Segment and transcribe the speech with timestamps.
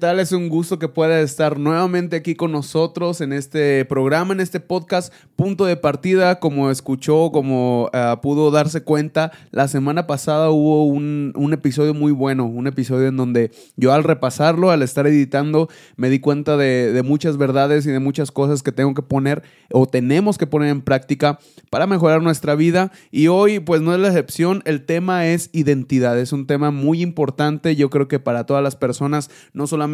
[0.00, 0.20] hola, ¿qué tal?
[0.20, 4.58] Es un gusto que pueda estar nuevamente aquí con nosotros en este programa, en este
[4.58, 6.38] podcast, punto de partida.
[6.38, 12.12] Como escuchó, como uh, pudo darse cuenta, la semana pasada hubo un, un, episodio muy
[12.12, 16.92] bueno, un episodio en donde yo al repasarlo, al estar editando, me di cuenta de,
[16.92, 20.70] de muchas verdades y de muchas cosas que tengo que poner o tenemos que poner
[20.70, 22.90] en práctica para mejorar nuestra vida.
[23.10, 26.18] Y hoy, pues no es la excepción, el tema es identidad.
[26.18, 29.89] Es un tema muy importante, yo creo que para todas las personas, no solamente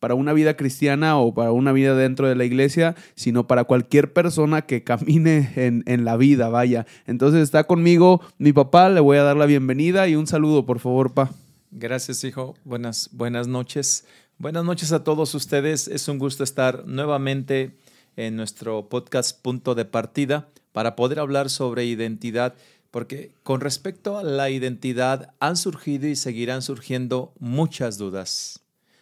[0.00, 4.12] para una vida cristiana o para una vida dentro de la iglesia, sino para cualquier
[4.12, 6.86] persona que camine en, en la vida, vaya.
[7.06, 10.78] Entonces está conmigo mi papá, le voy a dar la bienvenida y un saludo, por
[10.78, 11.30] favor, pa.
[11.70, 12.54] Gracias, hijo.
[12.64, 14.06] Buenas, buenas noches.
[14.38, 15.88] Buenas noches a todos ustedes.
[15.88, 17.76] Es un gusto estar nuevamente
[18.16, 22.54] en nuestro podcast Punto de Partida para poder hablar sobre identidad,
[22.90, 28.60] porque con respecto a la identidad han surgido y seguirán surgiendo muchas dudas,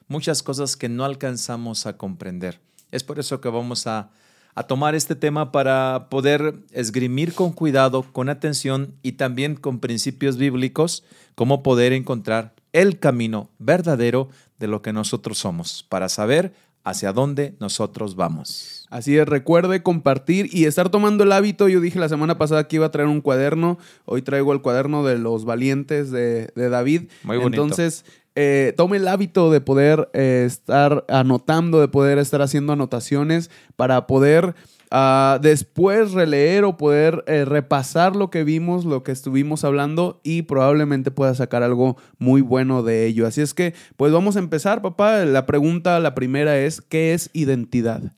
[0.08, 2.60] muchas cosas que no alcanzamos a comprender.
[2.90, 4.10] Es por eso que vamos a,
[4.54, 10.36] a tomar este tema para poder esgrimir con cuidado, con atención y también con principios
[10.36, 17.12] bíblicos, cómo poder encontrar el camino verdadero de lo que nosotros somos, para saber hacia
[17.12, 18.86] dónde nosotros vamos.
[18.90, 21.68] Así es, recuerde compartir y estar tomando el hábito.
[21.68, 23.78] Yo dije la semana pasada que iba a traer un cuaderno.
[24.04, 27.04] Hoy traigo el cuaderno de los valientes de, de David.
[27.22, 27.62] Muy bonito.
[27.62, 33.50] Entonces, eh, tome el hábito de poder eh, estar anotando, de poder estar haciendo anotaciones
[33.76, 34.54] para poder
[34.94, 40.42] Uh, después releer o poder eh, repasar lo que vimos, lo que estuvimos hablando y
[40.42, 43.26] probablemente pueda sacar algo muy bueno de ello.
[43.26, 45.24] Así es que, pues vamos a empezar, papá.
[45.24, 48.12] La pregunta, la primera es, ¿qué es identidad?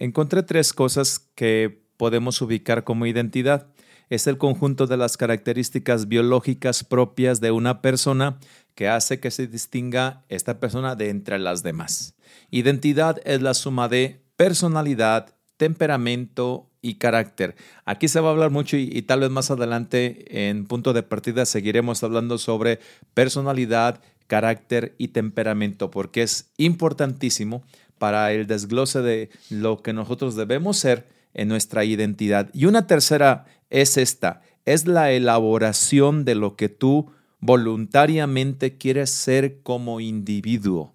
[0.00, 3.68] Encontré tres cosas que podemos ubicar como identidad.
[4.08, 8.38] Es el conjunto de las características biológicas propias de una persona
[8.80, 12.14] que hace que se distinga esta persona de entre las demás.
[12.50, 17.56] Identidad es la suma de personalidad, temperamento y carácter.
[17.84, 21.02] Aquí se va a hablar mucho y, y, tal vez más adelante en punto de
[21.02, 22.80] partida seguiremos hablando sobre
[23.12, 27.62] personalidad, carácter y temperamento, porque es importantísimo
[27.98, 32.48] para el desglose de lo que nosotros debemos ser en nuestra identidad.
[32.54, 39.62] Y una tercera es esta, es la elaboración de lo que tú voluntariamente quieres ser
[39.62, 40.94] como individuo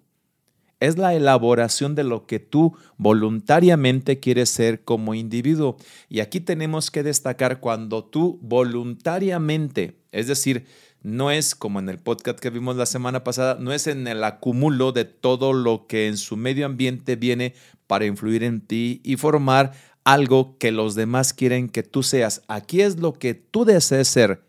[0.80, 5.76] es la elaboración de lo que tú voluntariamente quieres ser como individuo.
[6.08, 10.66] Y aquí tenemos que destacar cuando tú voluntariamente, es decir,
[11.02, 14.24] no es como en el podcast que vimos la semana pasada, no es en el
[14.24, 17.54] acumulo de todo lo que en su medio ambiente viene
[17.86, 19.72] para influir en ti y formar
[20.04, 22.42] algo que los demás quieren que tú seas.
[22.48, 24.42] Aquí es lo que tú desees ser,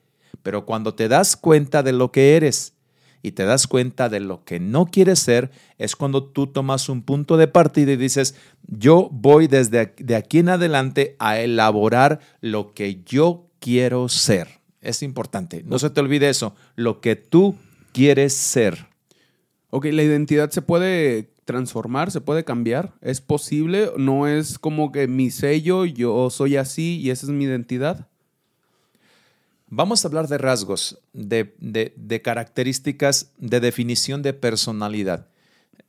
[0.48, 2.74] pero cuando te das cuenta de lo que eres,
[3.22, 7.02] y te das cuenta de lo que no quieres ser, es cuando tú tomas un
[7.02, 8.34] punto de partida y dices,
[8.66, 14.62] yo voy desde de aquí en adelante a elaborar lo que yo quiero ser.
[14.80, 17.58] Es importante, no se te olvide eso, lo que tú
[17.92, 18.88] quieres ser.
[19.70, 25.10] Ok, la identidad se puede transformar, se puede cambiar, es posible, no es como que
[25.10, 28.08] mi sello, yo soy así y esa es mi identidad.
[29.70, 35.28] Vamos a hablar de rasgos, de, de, características, de definición de personalidad.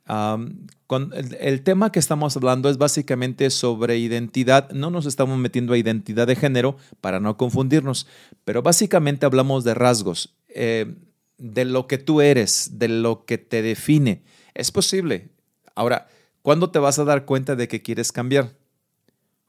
[0.05, 4.69] Con el, el, tema que estamos hablando es básicamente sobre identidad.
[4.71, 8.05] No nos estamos metiendo a identidad de género para no confundirnos,
[8.43, 10.95] pero básicamente hablamos de rasgos, eh,
[11.37, 14.23] de lo que tú eres, de lo que te define.
[14.55, 15.29] Es posible.
[15.73, 16.09] Ahora,
[16.41, 18.57] ¿cuándo te vas a dar cuenta de que quieres cambiar?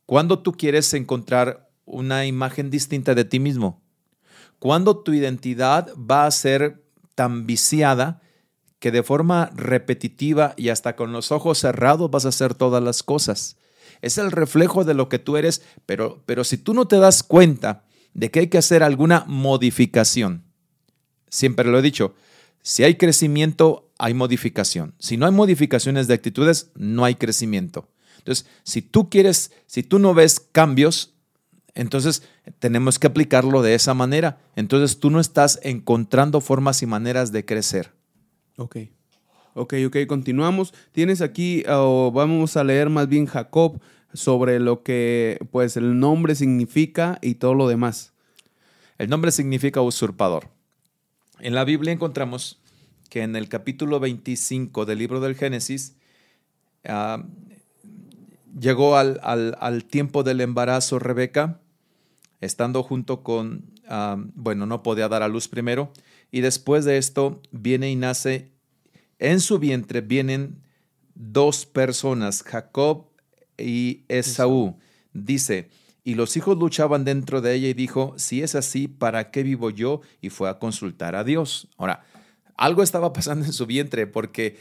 [0.07, 3.80] ¿Cuándo tú quieres encontrar una imagen distinta de ti mismo?
[4.61, 6.85] Cuando tu identidad va a ser
[7.17, 8.21] tan viciada
[8.79, 13.03] que de forma repetitiva y hasta con los ojos cerrados vas a hacer todas las
[13.03, 13.57] cosas.
[14.01, 17.23] Es el reflejo de lo que tú eres, pero, pero si tú no te das
[17.23, 17.85] cuenta
[18.15, 20.45] de que hay que hacer alguna modificación,
[21.29, 22.15] siempre lo he dicho,
[22.63, 24.95] si hay crecimiento, hay modificación.
[24.99, 27.89] Si no hay modificaciones de actitudes, no hay crecimiento.
[28.19, 31.15] Entonces, si tú quieres, si tú no ves cambios,
[31.75, 32.23] entonces,
[32.59, 34.39] tenemos que aplicarlo de esa manera.
[34.57, 37.93] Entonces, tú no estás encontrando formas y maneras de crecer.
[38.57, 38.77] Ok.
[39.55, 40.73] Ok, ok, continuamos.
[40.93, 43.81] Tienes aquí, o vamos a leer más bien Jacob
[44.13, 48.13] sobre lo que pues el nombre significa y todo lo demás.
[48.99, 50.49] El nombre significa usurpador.
[51.41, 52.61] En la Biblia encontramos
[53.09, 55.97] que en el capítulo 25 del libro del Génesis,
[56.89, 57.23] uh,
[58.59, 61.61] llegó al, al, al, tiempo del embarazo Rebeca,
[62.41, 65.93] estando junto con, um, bueno, no podía dar a luz primero,
[66.31, 68.53] y después de esto viene y nace
[69.21, 70.63] en su vientre vienen
[71.15, 73.07] dos personas, Jacob
[73.59, 74.79] y Esaú.
[75.13, 75.69] Dice,
[76.03, 79.69] y los hijos luchaban dentro de ella y dijo, si es así, ¿para qué vivo
[79.71, 80.01] yo?
[80.23, 81.69] Y fue a consultar a Dios.
[81.77, 82.05] Ahora,
[82.57, 84.59] algo estaba pasando en su vientre porque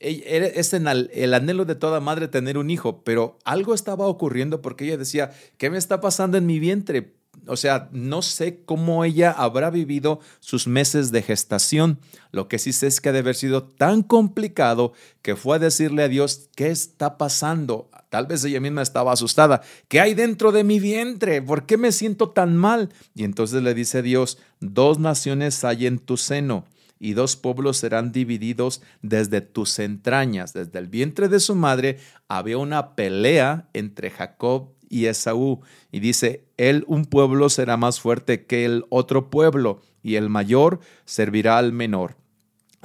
[0.00, 4.96] es el anhelo de toda madre tener un hijo, pero algo estaba ocurriendo porque ella
[4.96, 7.14] decía, ¿qué me está pasando en mi vientre?
[7.46, 12.00] O sea, no sé cómo ella habrá vivido sus meses de gestación.
[12.32, 14.92] Lo que sí sé es que debe haber sido tan complicado
[15.22, 17.90] que fue a decirle a Dios, ¿qué está pasando?
[18.08, 19.62] Tal vez ella misma estaba asustada.
[19.88, 21.42] ¿Qué hay dentro de mi vientre?
[21.42, 22.92] ¿Por qué me siento tan mal?
[23.14, 26.64] Y entonces le dice Dios, dos naciones hay en tu seno
[26.98, 30.52] y dos pueblos serán divididos desde tus entrañas.
[30.52, 31.98] Desde el vientre de su madre
[32.28, 35.60] había una pelea entre Jacob y Esaú.
[35.92, 40.80] Y dice, él un pueblo será más fuerte que el otro pueblo, y el mayor
[41.04, 42.16] servirá al menor.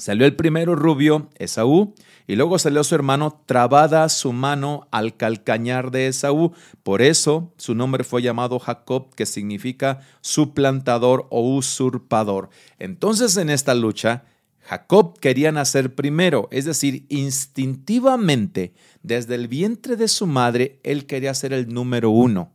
[0.01, 1.94] Salió el primero rubio, Esaú,
[2.25, 6.53] y luego salió su hermano, trabada su mano al calcañar de Esaú.
[6.81, 12.50] Por eso su nombre fue llamado Jacob, que significa suplantador o usurpador.
[12.80, 14.24] Entonces en esta lucha,
[14.62, 21.36] Jacob quería nacer primero, es decir, instintivamente, desde el vientre de su madre, él quería
[21.36, 22.51] ser el número uno.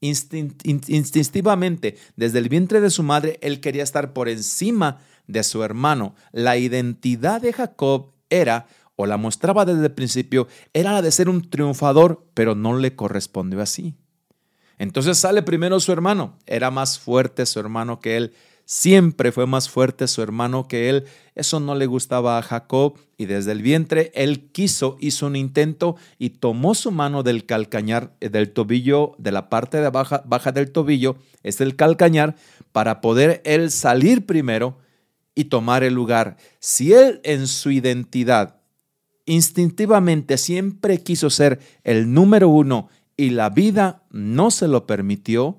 [0.00, 5.06] instintivamente, desde el vientre de su madre, él quería estar por encima de
[5.42, 6.14] su hermano.
[6.32, 11.28] La identidad de Jacob era, o la mostraba desde el principio, era la de ser
[11.28, 13.94] un triunfador, pero no le correspondió así.
[14.78, 18.34] Entonces sale primero su hermano, era más fuerte su hermano que él,
[18.66, 23.26] siempre fue más fuerte su hermano que él, eso no le gustaba a Jacob y
[23.26, 28.28] desde el vientre él quiso, hizo un intento y tomó su mano del calcañar, eh,
[28.28, 32.36] del tobillo, de la parte de baja, baja del tobillo, es el calcañar,
[32.72, 34.76] para poder él salir primero
[35.36, 36.36] y tomar el lugar.
[36.58, 38.56] Si él en su identidad
[39.26, 45.58] instintivamente siempre quiso ser el número uno y la vida no se lo permitió,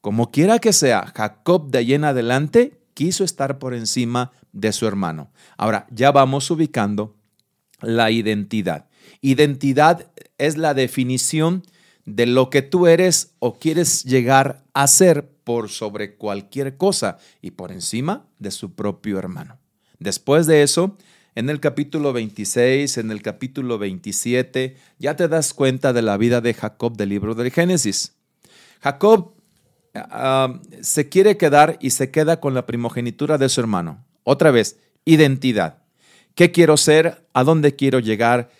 [0.00, 4.86] como quiera que sea, Jacob de ahí en adelante quiso estar por encima de su
[4.86, 5.30] hermano.
[5.56, 7.16] Ahora, ya vamos ubicando
[7.80, 8.86] la identidad.
[9.20, 11.62] Identidad es la definición
[12.08, 17.50] de lo que tú eres o quieres llegar a ser por sobre cualquier cosa y
[17.50, 19.58] por encima de su propio hermano.
[19.98, 20.96] Después de eso,
[21.34, 26.40] en el capítulo 26, en el capítulo 27, ya te das cuenta de la vida
[26.40, 28.14] de Jacob del libro del Génesis.
[28.80, 29.34] Jacob
[29.94, 34.04] ah, se quiere quedar y se queda con la primogenitura de su hermano.
[34.24, 35.82] Otra vez, identidad.
[36.34, 37.26] ¿Qué quiero ser?
[37.34, 38.50] ¿A dónde quiero llegar?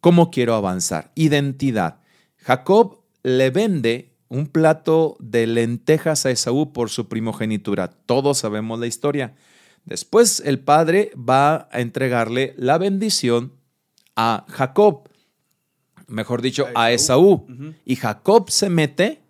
[0.00, 1.12] ¿Cómo quiero avanzar?
[1.14, 2.01] Identidad.
[2.42, 7.88] Jacob le vende un plato de lentejas a Esaú por su primogenitura.
[7.88, 9.34] Todos sabemos la historia.
[9.84, 13.52] Después el padre va a entregarle la bendición
[14.16, 15.08] a Jacob,
[16.06, 17.46] mejor dicho, a Esaú.
[17.84, 19.20] Y Jacob se mete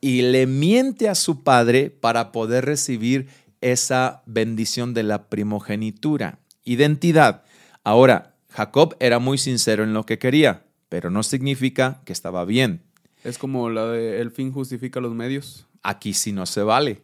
[0.00, 3.28] y le miente a su padre para poder recibir
[3.60, 6.38] esa bendición de la primogenitura.
[6.64, 7.44] Identidad.
[7.82, 12.82] Ahora, Jacob era muy sincero en lo que quería, pero no significa que estaba bien.
[13.22, 15.66] Es como la de el fin justifica los medios.
[15.82, 17.02] Aquí sí no se vale,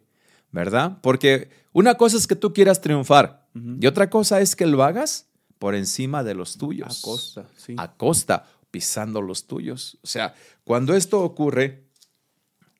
[0.52, 0.98] ¿verdad?
[1.02, 5.26] Porque una cosa es que tú quieras triunfar y otra cosa es que lo hagas
[5.58, 7.00] por encima de los tuyos.
[7.00, 7.74] A costa, sí.
[7.76, 9.98] A costa, pisando los tuyos.
[10.02, 10.34] O sea,
[10.64, 11.84] cuando esto ocurre,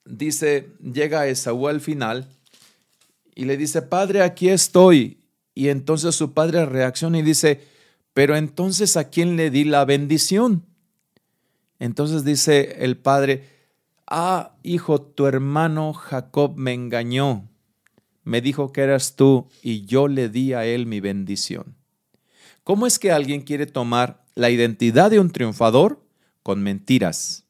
[0.04, 2.28] dice, llega Esaú al final
[3.35, 5.21] y le dice, Padre, aquí estoy.
[5.54, 7.61] Y entonces su padre reacciona y dice,
[8.14, 10.64] pero entonces ¿a quién le di la bendición?
[11.80, 13.49] Entonces dice el padre,
[14.06, 17.49] ah, hijo, tu hermano Jacob me engañó,
[18.22, 21.75] me dijo que eras tú y yo le di a él mi bendición.
[22.64, 26.04] ¿Cómo es que alguien quiere tomar la identidad de un triunfador
[26.42, 27.46] con mentiras?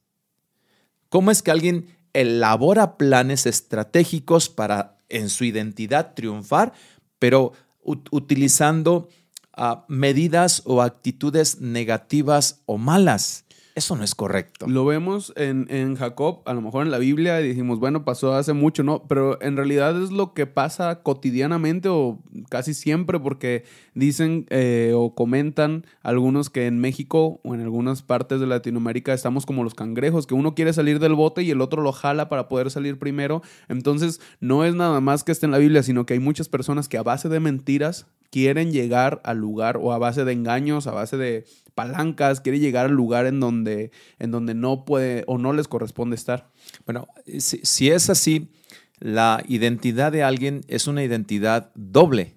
[1.09, 6.73] ¿Cómo es que alguien elabora planes estratégicos para en su identidad triunfar,
[7.19, 9.09] pero utilizando
[9.53, 13.45] ah, medidas o actitudes negativas o malas?
[13.75, 14.67] Eso no es correcto.
[14.67, 18.53] Lo vemos en, Jacob, a lo mejor en la Biblia, y dijimos, bueno, pasó hace
[18.53, 19.05] mucho, ¿no?
[19.07, 25.15] Pero en realidad es lo que pasa cotidianamente o casi siempre, porque dicen eh, o
[25.15, 30.27] comentan algunos que en México o en algunas partes de Latinoamérica estamos como los cangrejos,
[30.27, 33.43] que uno quiere salir del bote y el otro lo jala para poder salir primero.
[33.69, 36.89] Entonces, no es nada más que esté en la Biblia, sino que hay muchas personas
[36.89, 40.93] que a base de mentiras quieren llegar al lugar o a base de engaños, a
[40.93, 41.45] base de
[41.75, 46.17] palancas, quiere llegar al lugar en donde, en donde no puede o no les corresponde
[46.17, 46.51] estar.
[46.87, 47.09] Bueno,
[47.39, 48.53] si, es así,
[48.99, 52.37] la identidad de alguien es una identidad doble,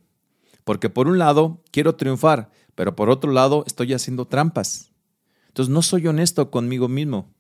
[0.64, 4.92] Porque por un lado quiero triunfar, pero por otro lado estoy haciendo trampas.
[5.50, 7.34] Entonces no soy honesto conmigo mismo.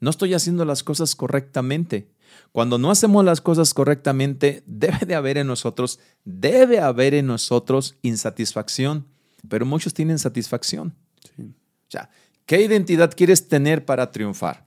[0.00, 2.10] No estoy haciendo las cosas correctamente.
[2.52, 7.96] Cuando no hacemos las cosas correctamente, debe de haber en nosotros, debe haber en nosotros
[8.02, 9.06] insatisfacción,
[9.48, 10.94] pero muchos tienen satisfacción.
[11.38, 12.10] O sea,
[12.46, 14.66] ¿qué identidad quieres tener para triunfar?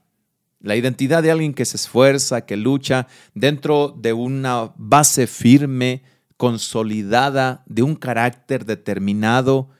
[0.60, 6.02] La identidad de alguien que se esfuerza, que lucha dentro de una base firme,
[6.36, 9.70] consolidada, de un carácter determinado,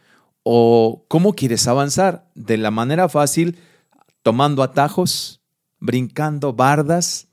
[0.43, 3.59] o cómo quieres avanzar de la manera fácil,
[4.23, 5.43] tomando atajos,
[5.81, 7.29] brincando bardas,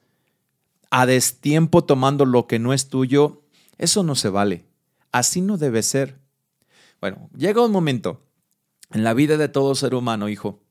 [0.95, 3.41] a destiempo tomando lo que no es tuyo,
[3.79, 4.67] eso no se vale.
[5.11, 6.19] Así no debe ser.
[7.01, 8.21] Bueno, llega un momento
[8.91, 10.61] en la vida de todo ser humano, hijo,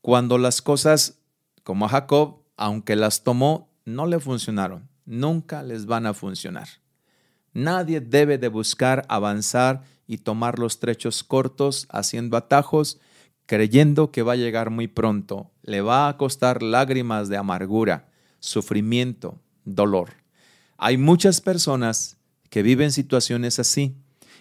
[0.00, 1.20] cuando las cosas,
[1.62, 4.88] como a Jacob, aunque las tomó, no le funcionaron.
[5.04, 6.66] Nunca les van a funcionar.
[7.52, 12.98] Nadie debe de buscar avanzar y tomar los trechos cortos haciendo atajos,
[13.46, 15.52] creyendo que va a llegar muy pronto.
[15.62, 18.08] Le va a costar lágrimas de amargura,
[18.40, 19.38] sufrimiento,
[19.74, 20.10] dolor.
[20.76, 22.16] Hay muchas personas
[22.50, 23.96] que viven situaciones así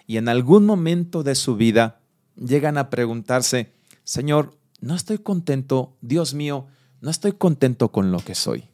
[0.06, 2.00] y en algún momento de su vida
[2.36, 6.68] llegan a preguntarse, Señor, no estoy contento, Dios mío,
[7.02, 8.66] no estoy contento con lo que soy.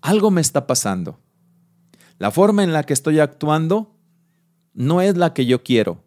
[0.00, 1.18] Algo me está pasando.
[2.18, 3.94] La forma en la que estoy actuando
[4.72, 6.02] no es la que yo quiero,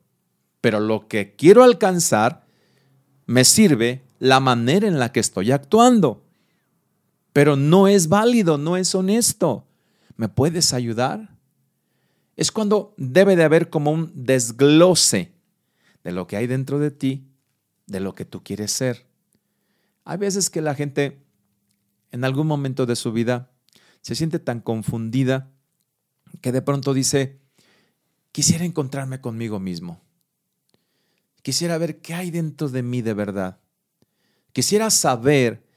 [0.62, 2.46] pero lo que quiero alcanzar
[3.26, 6.24] me sirve la manera en la que estoy actuando.
[7.34, 9.68] Pero no es válido, no es honesto.
[10.16, 11.38] ¿Me puedes ayudar?
[12.36, 15.34] Es cuando debe de haber como un desglose
[16.04, 17.28] de lo que hay dentro de ti,
[17.86, 19.06] de lo que tú quieres ser.
[20.06, 21.22] Hay veces que la gente
[22.12, 23.52] en algún momento de su vida
[24.02, 25.52] se siente tan confundida
[26.42, 27.40] que de pronto dice,
[28.32, 30.02] quisiera encontrarme conmigo mismo.
[31.42, 33.60] Quisiera ver qué hay dentro de mí de verdad.
[34.52, 35.69] Quisiera saber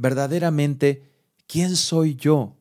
[0.00, 1.02] verdaderamente
[1.46, 2.56] quién soy yo.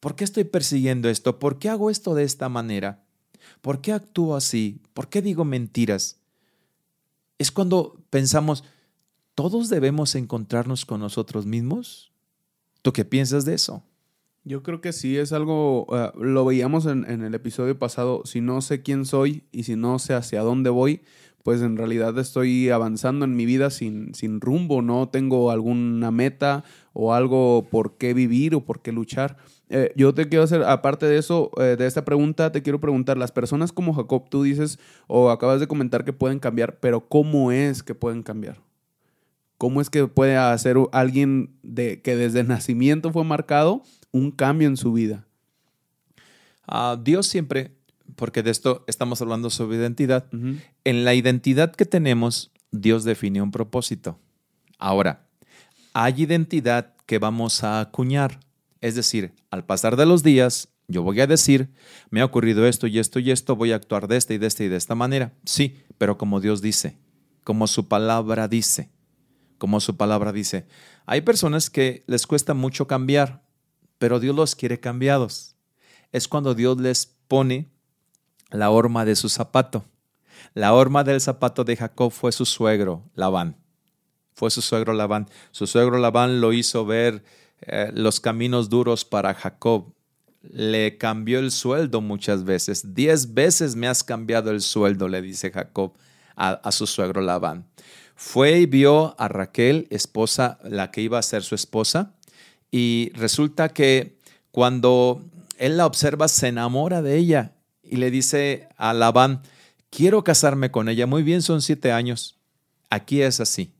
[0.00, 1.38] ¿Por qué estoy persiguiendo esto?
[1.38, 3.04] ¿Por qué hago esto de esta manera?
[3.60, 4.80] ¿Por qué actúo así?
[4.94, 6.18] ¿Por qué digo mentiras?
[7.38, 8.64] Es cuando pensamos,
[9.34, 12.12] ¿todos debemos encontrarnos con nosotros mismos?
[12.80, 13.82] ¿Tú qué piensas de eso?
[14.44, 18.40] Yo creo que sí, es algo, eh, lo veíamos en, en, el episodio pasado, si
[18.40, 21.02] no sé quién soy y si no sé hacia dónde voy,
[21.44, 26.64] pues en realidad estoy avanzando en mi vida sin, sin rumbo, no tengo alguna meta
[26.94, 29.36] o algo por qué vivir o por qué luchar.
[29.68, 33.18] Eh, yo te quiero hacer, aparte de eso, eh, de esta pregunta, te quiero preguntar,
[33.18, 37.52] las personas como Jacob, tú dices o acabas de comentar que pueden cambiar, pero ¿cómo
[37.52, 38.62] es que pueden cambiar?
[39.58, 43.82] ¿Cómo es que puede hacer alguien de, que desde nacimiento fue marcado
[44.12, 45.26] un cambio en su vida?
[46.66, 47.72] Uh, Dios siempre,
[48.16, 53.50] porque de esto estamos hablando sobre identidad, en la identidad que tenemos, Dios define un
[53.50, 54.18] propósito.
[54.78, 55.28] Ahora,
[55.92, 58.40] hay identidad que vamos a acuñar,
[58.80, 61.70] es decir, al pasar de los días, yo voy a decir,
[62.10, 64.46] me ha ocurrido esto y esto y esto, voy a actuar de esta y de
[64.46, 65.32] esta y de esta manera.
[65.44, 66.98] Sí, pero como Dios dice,
[67.42, 68.90] como su palabra dice,
[69.58, 70.66] como su palabra dice.
[71.06, 73.42] Hay personas que les cuesta mucho cambiar,
[73.98, 75.56] pero Dios los quiere cambiados.
[76.12, 77.70] Es cuando Dios les pone
[78.54, 79.84] la horma de su zapato.
[80.54, 83.56] La horma del zapato de Jacob fue su suegro, Labán.
[84.32, 85.28] Fue su suegro Labán.
[85.50, 87.24] Su suegro Labán lo hizo ver
[87.62, 89.92] eh, los caminos duros para Jacob.
[90.42, 92.94] Le cambió el sueldo muchas veces.
[92.94, 95.92] Diez veces me has cambiado el sueldo, le dice Jacob
[96.36, 97.66] a, a su suegro Labán.
[98.14, 102.14] Fue y vio a Raquel, esposa, la que iba a ser su esposa,
[102.70, 104.16] y resulta que
[104.52, 105.24] cuando
[105.58, 107.53] él la observa, se enamora de ella
[107.84, 109.42] y le dice a Labán,
[109.90, 111.06] quiero casarme con ella.
[111.06, 112.38] Muy bien, son siete años.
[112.90, 113.72] Aquí es así.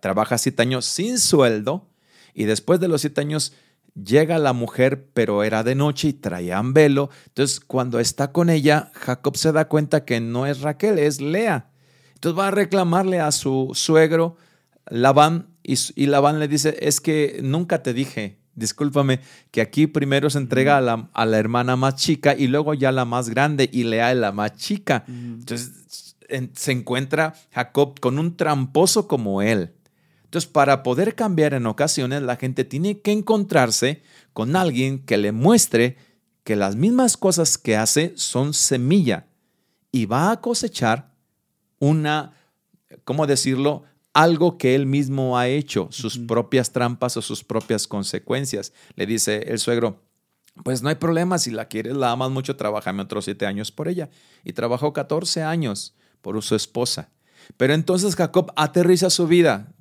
[0.00, 1.88] Trabaja siete años sin sueldo
[2.34, 3.52] y después de los siete años
[3.94, 7.10] llega la mujer, pero era de noche y traían velo.
[7.26, 11.70] Entonces, cuando está con ella, Jacob se da cuenta que no es Raquel, es Lea.
[12.14, 14.36] Entonces va a reclamarle a su suegro,
[14.86, 19.20] Labán, y, y Labán le dice, es que nunca te dije, discúlpame,
[19.50, 22.92] que aquí primero se entrega a la, a la, hermana más chica y luego ya
[22.92, 25.04] la más grande y Lea es la más chica.
[25.08, 26.16] Entonces
[26.54, 29.72] se encuentra Jacob con un tramposo como él.
[30.24, 35.30] Entonces, para poder cambiar en ocasiones, la gente tiene que encontrarse con alguien que le
[35.30, 35.96] muestre
[36.42, 39.26] que las mismas cosas que hace son semilla
[39.92, 41.12] y va a cosechar
[41.78, 42.34] una,
[43.04, 43.84] ¿cómo decirlo?
[44.14, 48.72] Algo que él mismo ha hecho, sus propias trampas o sus propias consecuencias.
[48.94, 50.00] Le dice el suegro,
[50.62, 53.88] Pues no hay problema, si la quieres, la amas mucho, trabajame otros siete años por
[53.88, 54.08] ella.
[54.44, 57.10] Y trabajó 14 años por su esposa.
[57.56, 59.74] Pero entonces Jacob aterriza su vida,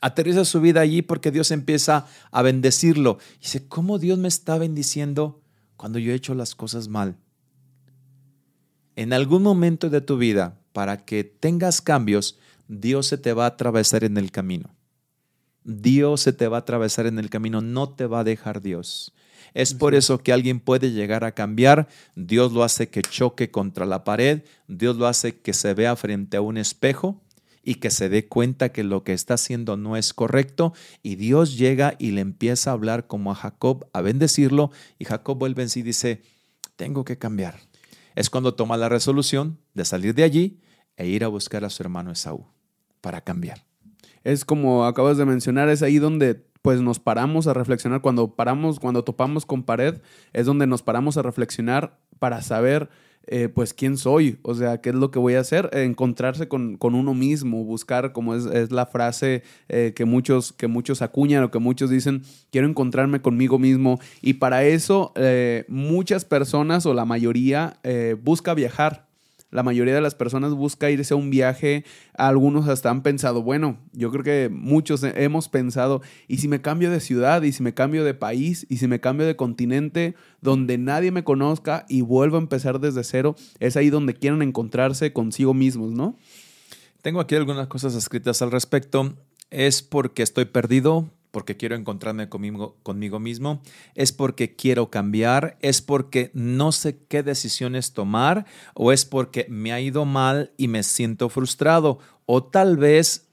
[0.00, 3.18] aterriza su vida allí porque Dios empieza a bendecirlo.
[3.36, 5.40] Y dice, ¿cómo Dios me está bendiciendo
[5.76, 7.16] cuando yo he hecho las cosas mal?
[8.96, 13.48] En algún momento de tu vida, para que tengas cambios, Dios se te va a
[13.48, 14.74] atravesar en el camino.
[15.64, 19.12] Dios se te va a atravesar en el camino, no te va a dejar Dios.
[19.52, 21.88] Es por eso que alguien puede llegar a cambiar.
[22.14, 24.42] Dios lo hace que choque contra la pared.
[24.68, 27.22] Dios lo hace que se vea frente a un espejo
[27.62, 30.72] y que se dé cuenta que lo que está haciendo no es correcto.
[31.02, 34.70] Y Dios llega y le empieza a hablar como a Jacob, a bendecirlo.
[34.98, 36.22] Y Jacob vuelve en sí y dice,
[36.76, 37.58] tengo que cambiar.
[38.14, 40.60] Es cuando toma la resolución de salir de allí
[40.96, 42.55] e ir a buscar a su hermano Esaú
[43.00, 43.64] para cambiar.
[44.24, 48.00] Es como acabas de mencionar, es ahí donde pues nos paramos a reflexionar.
[48.00, 50.00] Cuando paramos, cuando topamos con pared,
[50.32, 52.88] es donde nos paramos a reflexionar para saber,
[53.28, 56.76] eh, pues, quién soy, o sea, qué es lo que voy a hacer, encontrarse con,
[56.80, 61.60] uno mismo, buscar, como es, la frase eh, que, muchos, que muchos acuñan o que
[61.60, 64.00] muchos dicen, quiero encontrarme conmigo mismo.
[64.20, 67.78] Y para eso, eh, muchas personas o la mayoría
[68.24, 69.05] busca viajar
[69.50, 71.84] la mayoría de las personas busca irse a un viaje.
[72.14, 76.90] Algunos hasta han pensado, bueno, yo creo que muchos hemos pensado, ¿y si me cambio
[76.90, 77.42] de ciudad?
[77.42, 78.66] ¿Y si me cambio de país?
[78.68, 83.04] ¿Y si me cambio de continente donde nadie me conozca y vuelvo a empezar desde
[83.04, 83.36] cero?
[83.60, 86.16] Es ahí donde quieren encontrarse consigo mismos, ¿no?
[87.02, 89.14] Tengo aquí algunas cosas escritas al respecto.
[89.50, 93.60] Es porque estoy perdido, porque quiero encontrarme conmigo, conmigo mismo,
[93.94, 99.70] es porque quiero cambiar, es porque no sé qué decisiones tomar o es porque me
[99.70, 103.26] ha ido mal y me siento frustrado o tal vez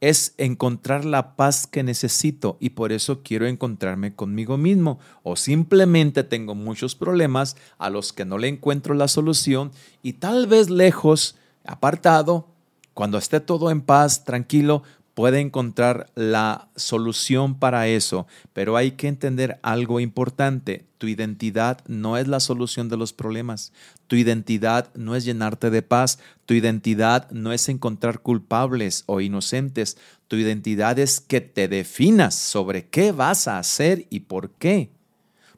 [0.00, 6.24] es encontrar la paz que necesito y por eso quiero encontrarme conmigo mismo o simplemente
[6.24, 9.72] tengo muchos problemas a los que no le encuentro la solución
[10.02, 12.48] y tal vez lejos, apartado,
[12.96, 14.82] cuando esté todo en paz, tranquilo,
[15.16, 20.84] puede encontrar la solución para eso, pero hay que entender algo importante.
[20.98, 23.72] Tu identidad no es la solución de los problemas.
[24.08, 26.18] Tu identidad no es llenarte de paz.
[26.44, 29.96] Tu identidad no es encontrar culpables o inocentes.
[30.28, 34.90] Tu identidad es que te definas sobre qué vas a hacer y por qué.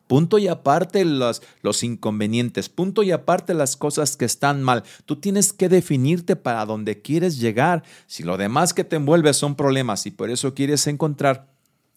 [0.09, 4.83] Punto y aparte los, los inconvenientes, punto y aparte las cosas que están mal.
[5.05, 7.85] Tú tienes que definirte para dónde quieres llegar.
[8.07, 11.47] Si lo demás que te envuelve son problemas y por eso quieres encontrar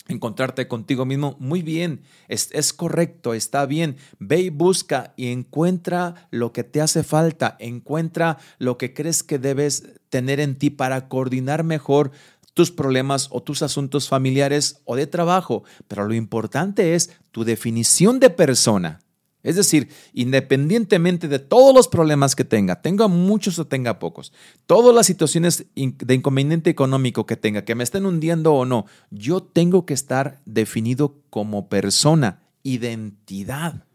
[0.07, 3.97] encontrarte contigo mismo, muy bien, es, es, correcto, está bien.
[4.19, 9.39] Ve y busca y encuentra lo que te hace falta, encuentra lo que crees que
[9.39, 12.11] debes tener en ti para coordinar mejor
[12.53, 18.19] tus problemas o tus asuntos familiares o de trabajo, pero lo importante es tu definición
[18.19, 18.99] de persona.
[19.43, 24.31] Es decir, independientemente de todos los problemas que tenga, tenga muchos o tenga pocos,
[24.67, 29.41] todas las situaciones de inconveniente económico que tenga, que me estén hundiendo o no, yo
[29.41, 33.85] tengo que estar definido como persona, identidad.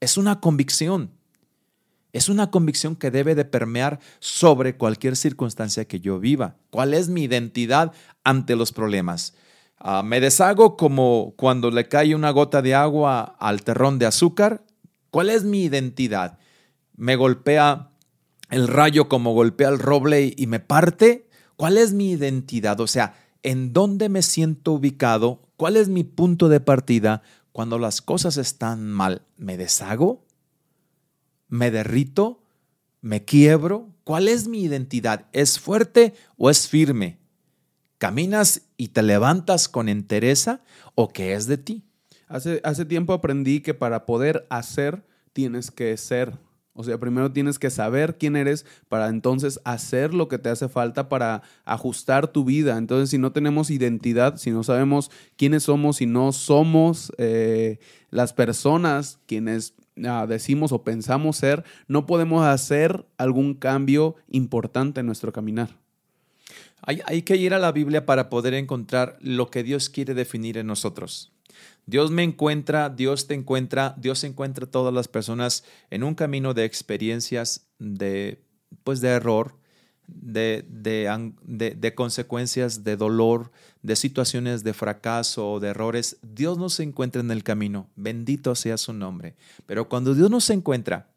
[0.00, 1.10] Es una convicción.
[2.12, 6.56] Es una convicción que debe de permear sobre cualquier circunstancia que yo viva.
[6.70, 7.92] ¿Cuál es mi identidad
[8.24, 9.34] ante los problemas?
[9.78, 14.64] Ah, ¿Me deshago como cuando le cae una gota de agua al terrón de azúcar?
[15.10, 16.38] ¿Cuál es mi identidad?
[16.96, 17.90] ¿Me golpea
[18.50, 21.28] el rayo como golpea el roble y me parte?
[21.56, 22.80] ¿Cuál es mi identidad?
[22.80, 25.42] O sea, ¿en dónde me siento ubicado?
[25.56, 29.22] ¿Cuál es mi punto de partida cuando las cosas están mal?
[29.36, 30.26] ¿Me deshago?
[31.50, 32.42] ¿Me derrito?
[33.02, 33.88] ¿Me quiebro?
[34.04, 35.26] ¿Cuál es mi identidad?
[35.32, 37.18] ¿Es fuerte o es firme?
[37.98, 40.62] ¿Caminas y te levantas con entereza
[40.94, 41.82] o qué es de ti?
[42.28, 46.38] Hace, hace tiempo aprendí que para poder hacer tienes que ser.
[46.72, 50.68] O sea, primero tienes que saber quién eres para entonces hacer lo que te hace
[50.68, 52.78] falta para ajustar tu vida.
[52.78, 58.32] Entonces, si no tenemos identidad, si no sabemos quiénes somos, si no somos eh, las
[58.32, 59.74] personas quienes
[60.06, 65.70] Ah, decimos o pensamos ser, no podemos hacer algún cambio importante en nuestro caminar.
[66.82, 70.56] Hay, hay, que ir a la Biblia para poder encontrar lo que Dios quiere definir
[70.56, 71.30] en nosotros.
[71.86, 76.54] Dios me encuentra, Dios te encuentra, Dios encuentra a todas las personas en un camino
[76.54, 78.42] de experiencias de,
[78.84, 79.59] pues de error,
[80.14, 83.50] de, de, de, consecuencias de dolor,
[83.82, 87.88] de situaciones de fracaso o de errores, Dios nos encuentra en el camino.
[87.96, 89.34] Bendito sea su nombre.
[89.66, 91.08] Pero cuando Dios nos encuentra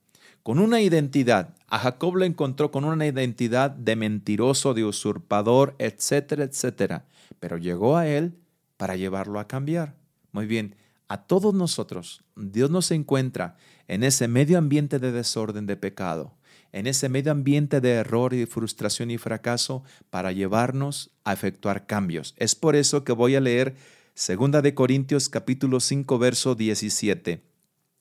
[0.44, 6.44] con una identidad, a Jacob lo encontró con una identidad de mentiroso, de usurpador, etcétera,
[6.44, 7.06] etcétera.
[7.40, 8.34] Pero llegó a él
[8.78, 9.96] para llevarlo a cambiar.
[10.32, 10.76] Muy bien,
[11.08, 13.56] a todos nosotros, Dios nos encuentra
[13.88, 16.34] en ese medio ambiente de desorden, de pecado,
[16.74, 22.34] en ese medio ambiente de error y frustración y fracaso para llevarnos a efectuar cambios.
[22.38, 23.76] Es por eso que voy a leer
[24.16, 27.42] 2 de Corintios capítulo 5 verso 17.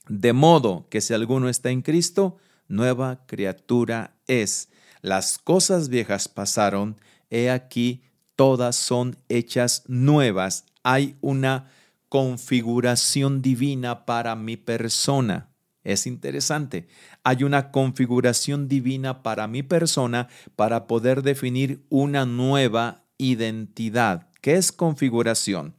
[0.09, 4.71] De modo que si alguno está en Cristo, nueva criatura es.
[5.03, 6.97] Las cosas viejas pasaron,
[7.31, 8.03] he aquí
[8.37, 10.65] todas son hechas nuevas.
[10.83, 11.71] Hay una
[12.09, 15.52] configuración divina para mi persona.
[15.85, 16.87] Es interesante.
[17.25, 24.29] Hay una configuración divina para mi persona para poder definir una nueva identidad.
[24.41, 25.75] ¿Qué es configuración?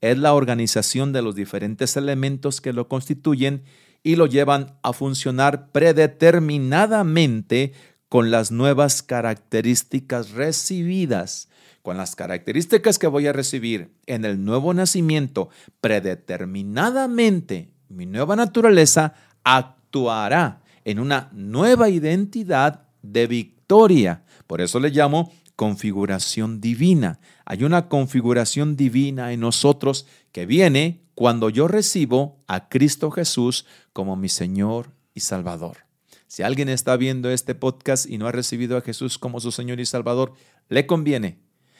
[0.00, 3.64] Es la organización de los diferentes elementos que lo constituyen
[4.04, 7.72] y lo llevan a funcionar predeterminadamente
[8.08, 11.48] con las nuevas características recibidas,
[11.82, 15.48] con las características que voy a recibir en el nuevo nacimiento,
[15.80, 19.14] predeterminadamente mi nueva naturaleza
[19.56, 24.22] actuará en una nueva identidad de victoria.
[24.46, 27.18] Por eso le llamo configuración divina.
[27.44, 34.16] Hay una configuración divina en nosotros que viene cuando yo recibo a Cristo Jesús como
[34.16, 35.78] mi Señor y Salvador.
[36.26, 39.80] Si alguien está viendo este podcast y no ha recibido a Jesús como su Señor
[39.80, 40.34] y Salvador,
[40.68, 41.38] le conviene,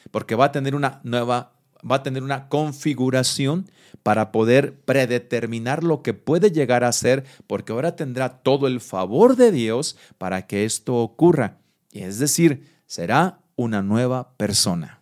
[0.09, 1.53] porque va a tener una nueva,
[1.89, 3.69] va a tener una configuración
[4.03, 9.35] para poder predeterminar lo que puede llegar a ser, porque ahora tendrá todo el favor
[9.35, 11.57] de Dios para que esto ocurra.
[11.91, 14.99] Es decir, será una nueva persona.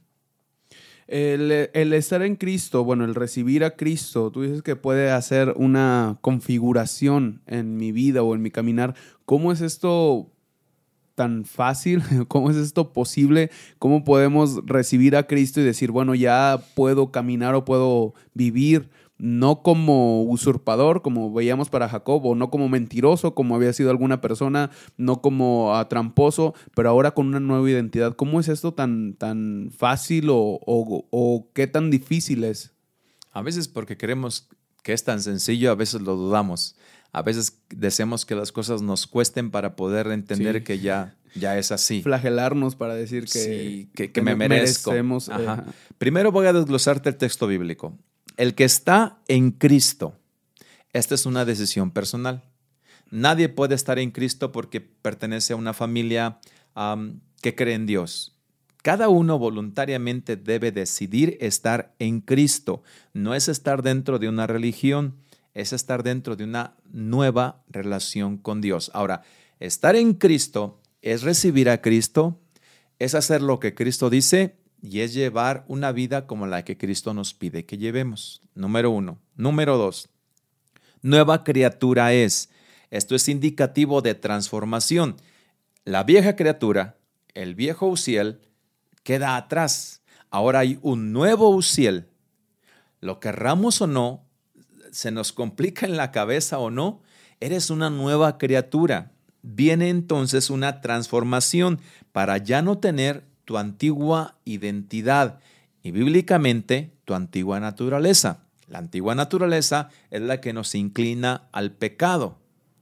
[1.08, 1.52] El,
[1.94, 7.42] estar en Cristo, bueno, el recibir a Cristo, tú dices que puede hacer una configuración
[7.48, 8.94] en mi vida o en mi caminar.
[9.24, 10.34] ¿Cómo es esto
[11.18, 12.04] tan fácil?
[12.28, 13.50] ¿Cómo es esto posible?
[13.80, 19.64] ¿Cómo podemos recibir a Cristo y decir, bueno, ya puedo caminar o puedo vivir no
[19.64, 24.70] como usurpador, como veíamos para Jacob, o no como mentiroso, como había sido alguna persona,
[24.96, 28.16] no como tramposo, pero ahora con una nueva identidad.
[28.16, 32.76] ¿Cómo es esto tan, tan fácil o, o, qué tan difícil es?
[33.32, 34.50] A veces porque creemos
[34.88, 36.78] que es tan sencillo, a veces lo dudamos.
[37.12, 41.74] A veces deseamos que las cosas nos cuesten para poder entender que ya, ya es
[41.74, 42.02] así.
[42.04, 44.92] Flagelarnos para decir que, que, me merezco.
[44.92, 45.30] Merecemos,
[45.98, 47.98] Primero voy a desglosarte el texto bíblico.
[48.38, 50.16] El que está en Cristo,
[50.94, 52.46] esta es una decisión personal.
[53.12, 56.40] Nadie puede estar en Cristo porque pertenece a una familia
[57.42, 58.37] que cree en Dios.
[58.84, 62.84] Cada uno voluntariamente debe decidir estar en Cristo.
[63.14, 65.16] No es estar dentro de una religión,
[65.54, 68.92] es estar dentro de una nueva relación con Dios.
[68.94, 69.24] Ahora,
[69.60, 72.40] estar en Cristo es recibir a Cristo,
[73.00, 77.14] es hacer lo que Cristo dice y es llevar una vida como la que Cristo
[77.14, 78.42] nos pide que llevemos.
[78.54, 79.20] Número uno.
[79.36, 80.10] Número dos.
[81.02, 82.50] Nueva criatura es.
[82.90, 85.18] Esto es indicativo de transformación.
[85.84, 86.98] La vieja criatura,
[87.34, 88.42] el viejo Uziel,
[89.08, 90.02] queda atrás.
[90.30, 92.10] Ahora hay un nuevo Uziel.
[93.00, 94.26] Lo querramos o no,
[94.92, 97.02] se nos complica en la cabeza o no,
[97.40, 99.14] eres una nueva criatura.
[99.44, 101.80] Viene entonces una transformación
[102.12, 105.40] para ya no tener tu antigua identidad
[105.82, 108.44] y bíblicamente tu antigua naturaleza.
[108.68, 112.40] La antigua naturaleza es la que nos inclina al pecado.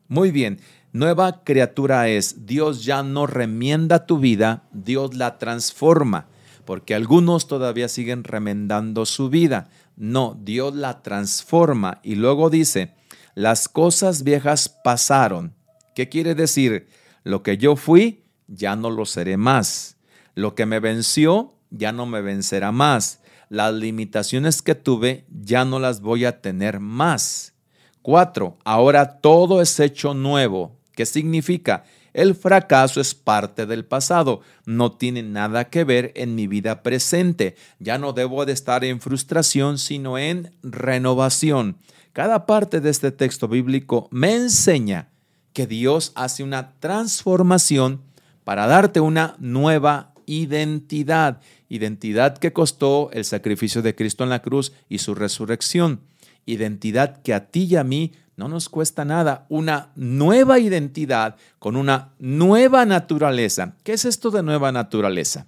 [0.07, 0.59] Muy bien,
[0.95, 6.27] nueva criatura es, Dios ya no remienda tu vida, Dios la transforma,
[6.63, 9.67] porque algunos todavía siguen remendando su vida.
[9.97, 12.93] No, Dios la transforma y luego dice,
[13.33, 15.53] las cosas viejas pasaron.
[15.95, 16.87] ¿Qué quiere decir?
[17.25, 19.97] Lo que yo fui, ya no lo seré más.
[20.33, 23.19] Lo que me venció ya no me vencerá más.
[23.49, 27.53] Las limitaciones que tuve ya no las voy a tener más.
[28.01, 30.77] Cuatro, ahora todo es hecho nuevo.
[30.95, 31.83] ¿Qué significa?
[32.13, 37.55] El fracaso es parte del pasado, no tiene nada que ver en mi vida presente.
[37.79, 41.77] Ya no debo de estar en frustración, sino en renovación.
[42.13, 45.09] Cada parte de este texto bíblico me enseña
[45.51, 48.01] que Dios hace una transformación
[48.45, 54.71] para darte una nueva identidad, identidad que costó el sacrificio de Cristo en la cruz
[54.87, 55.99] y su resurrección,
[56.45, 61.75] identidad que a ti y a mí no nos cuesta nada, una nueva identidad con
[61.75, 63.75] una nueva naturaleza.
[63.83, 65.47] ¿Qué es esto de nueva naturaleza?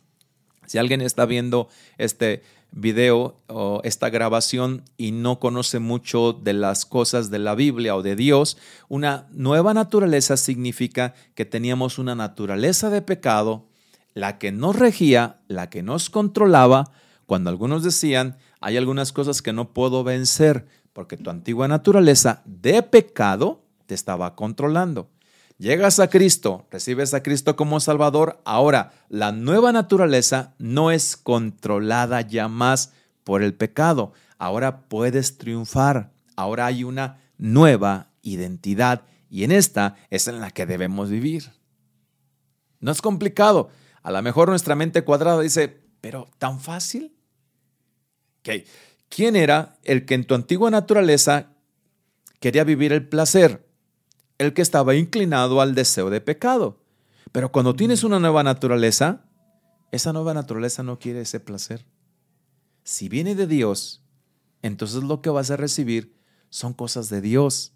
[0.66, 6.86] Si alguien está viendo este video o esta grabación y no conoce mucho de las
[6.86, 8.58] cosas de la Biblia o de Dios,
[8.90, 13.66] una nueva naturaleza significa que teníamos una naturaleza de pecado,
[14.14, 16.92] la que nos regía, la que nos controlaba,
[17.26, 20.66] cuando algunos decían, hay algunas cosas que no puedo vencer
[20.98, 25.12] porque tu antigua naturaleza de pecado te estaba controlando.
[25.60, 32.22] Llegas a Cristo, recibes a Cristo como Salvador, ahora la nueva naturaleza no es controlada
[32.22, 39.52] ya más por el pecado, ahora puedes triunfar, ahora hay una nueva identidad y en
[39.52, 41.52] esta es en la que debemos vivir.
[42.80, 43.70] No es complicado.
[44.02, 47.16] A lo mejor nuestra mente cuadrada dice, pero tan fácil.
[49.10, 51.52] ¿Quién era el que en tu antigua naturaleza
[52.40, 53.66] quería vivir el placer?
[54.38, 56.80] El que estaba inclinado al deseo de pecado.
[57.32, 59.26] Pero cuando tienes una nueva naturaleza,
[59.92, 61.86] esa nueva naturaleza no quiere ese placer.
[62.84, 64.04] Si viene de Dios,
[64.62, 66.16] entonces lo que vas a recibir
[66.50, 67.74] son cosas de Dios.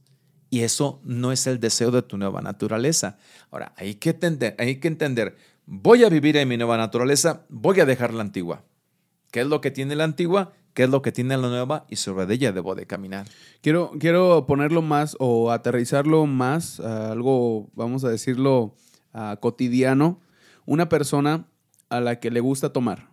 [0.49, 3.17] Y eso no es el deseo de tu nueva naturaleza.
[3.49, 7.79] Ahora, hay que entender, hay que entender voy a vivir en mi nueva naturaleza, voy
[7.79, 8.65] a dejar la antigua.
[9.31, 10.51] ¿Qué es lo que tiene la antigua?
[10.73, 11.85] ¿Qué es lo que tiene la nueva?
[11.89, 13.27] Y sobre ella debo de caminar.
[13.61, 18.75] Quiero, quiero ponerlo más o aterrizarlo más a algo, vamos a decirlo,
[19.39, 20.19] cotidiano.
[20.65, 21.47] Una persona
[21.89, 23.09] a la que le gusta tomar.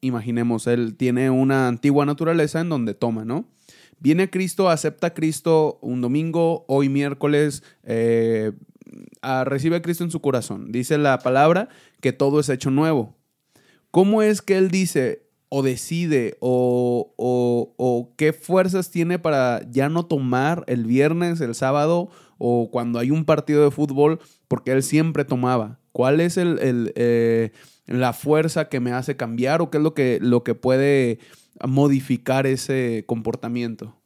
[0.00, 3.48] Imaginemos, él tiene una antigua naturaleza en donde toma, ¿no?
[4.00, 8.52] Viene a Cristo, acepta a Cristo un domingo, hoy miércoles, eh,
[9.44, 10.70] recibe a Cristo en su corazón.
[10.70, 11.68] Dice la palabra
[12.00, 13.16] que todo es hecho nuevo.
[13.90, 20.06] ¿Cómo es que él dice o decide o, o, qué fuerzas tiene para ya no
[20.06, 24.20] tomar el viernes, el sábado o cuando hay un partido de fútbol?
[24.46, 25.78] Porque él siempre tomaba.
[25.92, 27.52] ¿Cuál es el, eh,
[27.86, 31.18] la fuerza que me hace cambiar o qué es lo que, lo que puede
[31.66, 33.96] modificar ese comportamiento?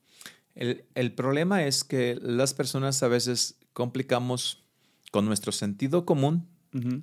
[0.54, 4.64] El, el problema es que las personas a veces complicamos
[5.10, 6.48] con nuestro sentido común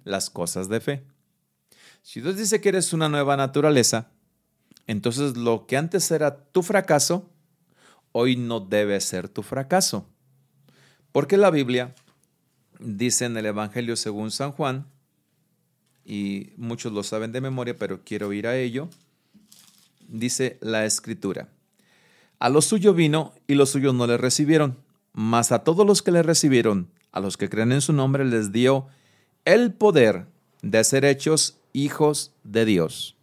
[0.04, 1.04] las cosas de fe.
[2.02, 4.12] Si Dios dice que eres una nueva naturaleza,
[4.89, 7.30] entonces lo que antes era tu fracaso,
[8.12, 10.08] hoy no debe ser tu fracaso.
[11.12, 11.93] Porque la Biblia
[12.80, 14.88] dice en el Evangelio según San Juan,
[16.04, 18.89] y muchos lo saben de memoria, pero quiero ir a ello,
[20.08, 21.49] dice la escritura.
[22.39, 24.75] A lo suyo vino y los suyos no le recibieron,
[25.13, 28.52] mas a todos los que le recibieron, a los que creen en su nombre les
[28.52, 28.88] dio
[29.45, 30.25] el poder
[30.63, 33.15] de ser hechos hijos de Dios.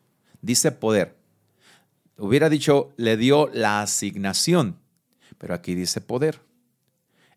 [0.42, 1.15] Dice poder.
[2.18, 4.79] Hubiera dicho, le dio la asignación,
[5.38, 6.40] pero aquí dice poder.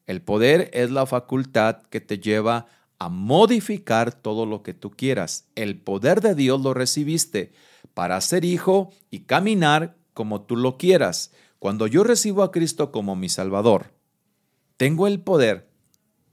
[0.06, 5.46] El poder es la facultad que te lleva a modificar todo lo que tú quieras.
[5.56, 7.52] El poder de Dios lo recibiste
[7.94, 11.32] para ser hijo y caminar como tú lo quieras.
[11.60, 13.94] Cuando yo recibo a Cristo como mi Salvador,
[14.78, 15.70] tengo el poder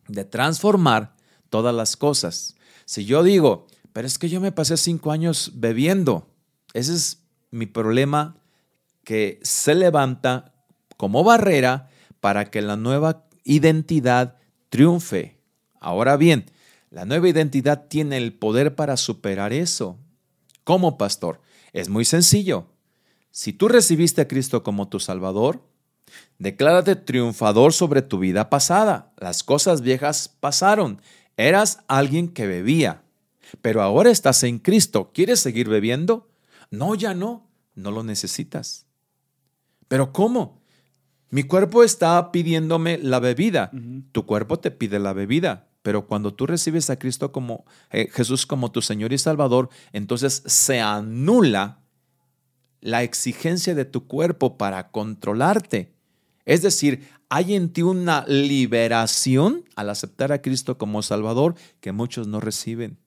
[0.09, 1.15] de transformar
[1.51, 2.57] todas las cosas.
[2.85, 6.29] Si yo digo, pero es que yo me pasé cinco años bebiendo,
[6.75, 7.26] ese es
[7.57, 8.37] mi problema
[9.05, 10.53] que se levanta
[10.97, 11.91] como barrera
[12.21, 14.37] para que la nueva identidad
[14.69, 15.39] triunfe.
[15.81, 16.51] Ahora bien,
[16.91, 19.99] la nueva identidad tiene el poder para superar eso.
[20.65, 21.41] ¿Cómo, pastor?
[21.73, 22.67] Es muy sencillo.
[23.31, 25.63] Si tú recibiste a Cristo como tu Salvador,
[26.39, 29.13] Declárate triunfador sobre tu vida pasada.
[29.17, 31.01] Las cosas viejas pasaron.
[31.37, 33.03] Eras alguien que bebía.
[33.63, 35.11] Pero ahora estás en Cristo.
[35.15, 36.29] ¿Quieres seguir bebiendo?
[36.71, 37.46] No, ya no.
[37.77, 38.87] No lo necesitas.
[39.87, 40.61] Pero ¿cómo?
[41.31, 43.71] Mi cuerpo está pidiéndome la bebida.
[44.13, 45.69] Tu cuerpo te pide la bebida.
[45.83, 50.43] Pero cuando tú recibes a Cristo como eh, Jesús como tu Señor y Salvador, entonces
[50.45, 51.79] se anula
[52.81, 55.93] la exigencia de tu cuerpo para controlarte.
[56.45, 62.27] Es decir, hay en ti una liberación al aceptar a Cristo como Salvador que muchos
[62.27, 62.99] no reciben.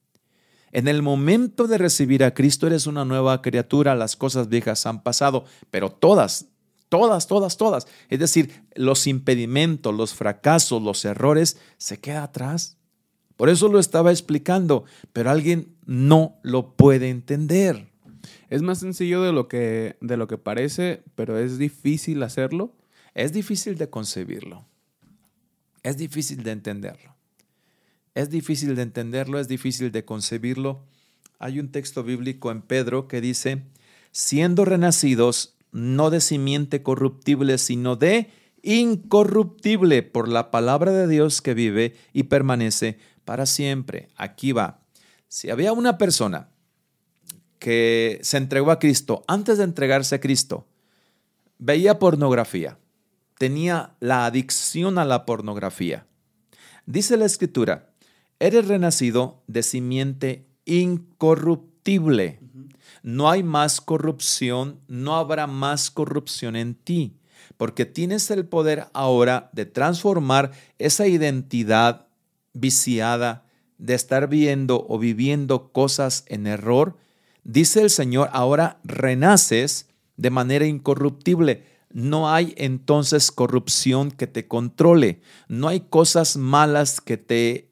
[0.71, 5.01] En el momento de recibir a Cristo eres una nueva criatura, las cosas viejas han
[5.01, 6.47] pasado, pero todas,
[6.89, 7.87] todas, todas, todas.
[8.09, 12.77] Es decir, los impedimentos, los fracasos, los errores se quedan atrás.
[13.35, 17.87] Por eso lo estaba explicando, pero alguien no lo puede entender.
[18.49, 22.75] Es más sencillo de lo que, de lo que parece, pero es difícil hacerlo.
[23.13, 24.65] Es difícil de concebirlo.
[25.83, 27.15] Es difícil de entenderlo.
[28.19, 30.83] Es difícil de entenderlo, es difícil de concebirlo.
[31.37, 33.63] Hay un texto bíblico en Pedro que dice,
[34.11, 38.29] siendo renacidos no de simiente corruptible, sino de
[38.61, 44.09] incorruptible por la palabra de Dios que vive y permanece para siempre.
[44.17, 44.81] Aquí va.
[45.29, 46.49] Si había una persona
[47.57, 50.67] que se entregó a Cristo, antes de entregarse a Cristo,
[51.57, 52.79] veía pornografía,
[53.37, 56.05] tenía la adicción a la pornografía.
[56.85, 57.88] Dice la escritura,
[58.39, 62.39] eres renacido de simiente incorruptible.
[63.03, 67.17] No hay más corrupción, no habrá más corrupción en ti,
[67.57, 72.07] porque tienes el poder ahora de transformar esa identidad
[72.53, 73.45] viciada,
[73.77, 76.97] de estar viendo o viviendo cosas en error.
[77.43, 81.63] Dice el Señor, ahora renaces de manera incorruptible.
[81.91, 87.68] No hay entonces corrupción que te controle, no hay cosas malas que te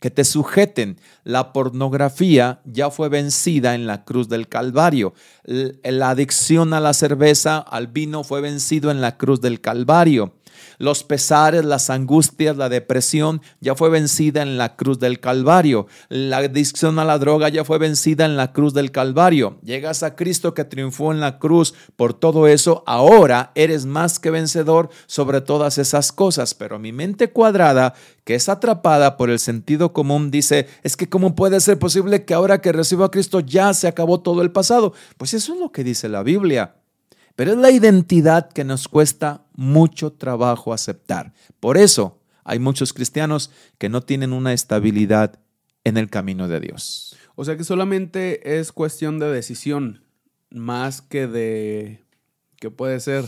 [0.00, 0.98] que te sujeten.
[1.24, 5.14] La pornografía ya fue vencida en la cruz del Calvario.
[5.44, 10.34] La adicción a la cerveza, al vino, fue vencido en la cruz del Calvario.
[10.78, 15.86] Los pesares, las angustias, la depresión ya fue vencida en la cruz del Calvario.
[16.08, 19.58] La adicción a la droga ya fue vencida en la cruz del Calvario.
[19.62, 22.82] Llegas a Cristo que triunfó en la cruz por todo eso.
[22.86, 26.54] Ahora eres más que vencedor sobre todas esas cosas.
[26.54, 31.34] Pero mi mente cuadrada, que es atrapada por el sentido común, dice, es que ¿cómo
[31.34, 34.92] puede ser posible que ahora que recibo a Cristo ya se acabó todo el pasado?
[35.16, 36.74] Pues eso es lo que dice la Biblia.
[37.36, 41.32] Pero es la identidad que nos cuesta mucho trabajo aceptar.
[41.60, 45.40] Por eso hay muchos cristianos que no tienen una estabilidad
[45.82, 47.16] en el camino de Dios.
[47.34, 50.04] O sea que solamente es cuestión de decisión,
[50.50, 52.04] más que de,
[52.60, 53.24] ¿qué puede ser?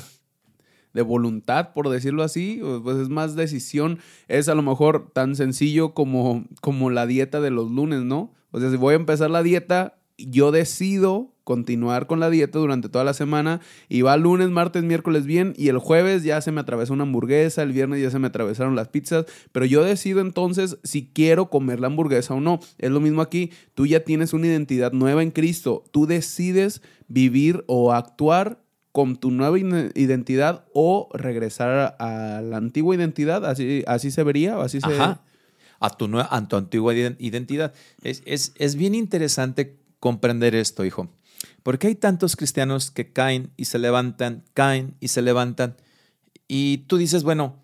[0.92, 5.92] De voluntad, por decirlo así, pues es más decisión, es a lo mejor tan sencillo
[5.92, 8.32] como, como la dieta de los lunes, ¿no?
[8.52, 12.88] O sea, si voy a empezar la dieta, yo decido continuar con la dieta durante
[12.88, 16.60] toda la semana y va lunes, martes, miércoles bien y el jueves ya se me
[16.60, 20.76] atravesó una hamburguesa, el viernes ya se me atravesaron las pizzas, pero yo decido entonces
[20.82, 22.58] si quiero comer la hamburguesa o no.
[22.78, 27.62] Es lo mismo aquí, tú ya tienes una identidad nueva en Cristo, tú decides vivir
[27.68, 28.58] o actuar
[28.90, 34.80] con tu nueva identidad o regresar a la antigua identidad, así, así se vería, así
[34.80, 34.88] se...
[35.78, 37.74] A tu, a tu antigua identidad.
[38.02, 41.10] Es, es, es bien interesante comprender esto, hijo.
[41.66, 45.74] ¿Por qué hay tantos cristianos que caen y se levantan, caen y se levantan?
[46.46, 47.56] Y tú dices, bueno,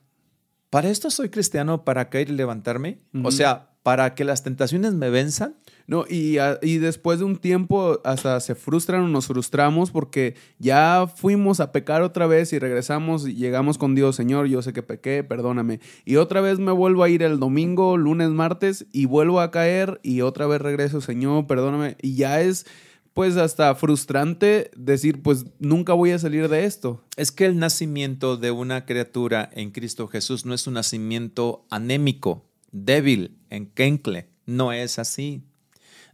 [0.70, 2.98] ¿para esto soy cristiano, para caer y levantarme?
[3.22, 5.54] O sea, ¿para que las tentaciones me venzan?
[5.86, 11.06] No, y, y, después de un tiempo hasta se frustran o nos frustramos porque ya
[11.06, 14.82] fuimos a pecar otra vez y regresamos y llegamos con Dios, Señor, yo sé que
[14.82, 15.78] pequé, perdóname.
[16.04, 20.00] Y otra vez me vuelvo a ir el domingo, lunes, martes y vuelvo a caer
[20.02, 21.96] y otra vez regreso, Señor, perdóname.
[22.02, 22.66] Y ya es
[23.14, 27.04] pues hasta frustrante decir, pues nunca voy a salir de esto.
[27.16, 32.46] Es que el nacimiento de una criatura en Cristo Jesús no es un nacimiento anémico,
[32.70, 34.28] débil, enquencle.
[34.46, 35.42] No es así.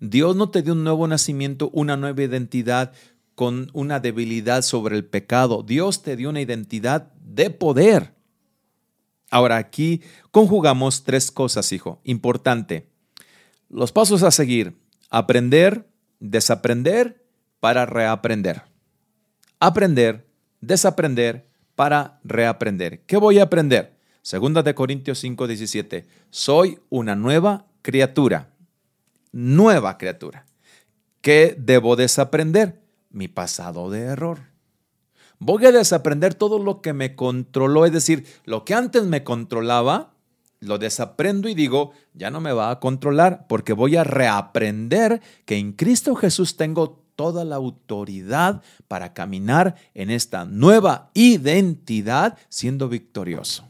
[0.00, 2.92] Dios no te dio un nuevo nacimiento, una nueva identidad
[3.34, 5.62] con una debilidad sobre el pecado.
[5.62, 8.14] Dios te dio una identidad de poder.
[9.30, 12.00] Ahora aquí conjugamos tres cosas, hijo.
[12.04, 12.88] Importante.
[13.68, 14.78] Los pasos a seguir.
[15.10, 15.87] Aprender,
[16.20, 17.24] desaprender
[17.60, 18.62] para reaprender.
[19.60, 20.26] Aprender,
[20.60, 23.00] desaprender para reaprender.
[23.06, 23.96] ¿Qué voy a aprender?
[24.22, 26.06] Segunda de Corintios 5, 17.
[26.30, 28.50] Soy una nueva criatura.
[29.32, 30.44] Nueva criatura.
[31.20, 32.82] ¿Qué debo desaprender?
[33.10, 34.40] Mi pasado de error.
[35.38, 40.14] Voy a desaprender todo lo que me controló, es decir, lo que antes me controlaba,
[40.60, 45.56] lo desaprendo y digo, ya no me va a controlar porque voy a reaprender que
[45.56, 53.68] en Cristo Jesús tengo toda la autoridad para caminar en esta nueva identidad siendo victorioso.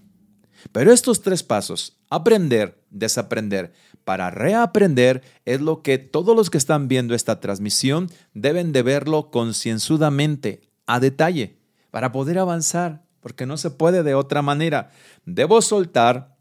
[0.72, 3.72] Pero estos tres pasos, aprender, desaprender,
[4.04, 9.30] para reaprender, es lo que todos los que están viendo esta transmisión deben de verlo
[9.30, 11.58] concienzudamente, a detalle,
[11.90, 14.90] para poder avanzar, porque no se puede de otra manera.
[15.26, 16.37] Debo soltar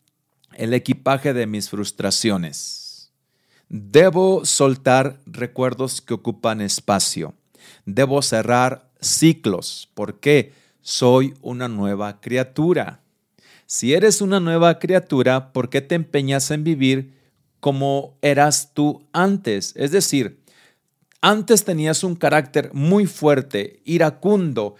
[0.57, 3.11] el equipaje de mis frustraciones.
[3.69, 7.33] Debo soltar recuerdos que ocupan espacio.
[7.85, 9.89] Debo cerrar ciclos.
[9.93, 13.01] porque Soy una nueva criatura.
[13.65, 17.13] Si eres una nueva criatura, ¿por qué te empeñas en vivir
[17.59, 19.73] como eras tú antes?
[19.75, 20.39] Es decir,
[21.19, 24.75] antes tenías un carácter muy fuerte, iracundo,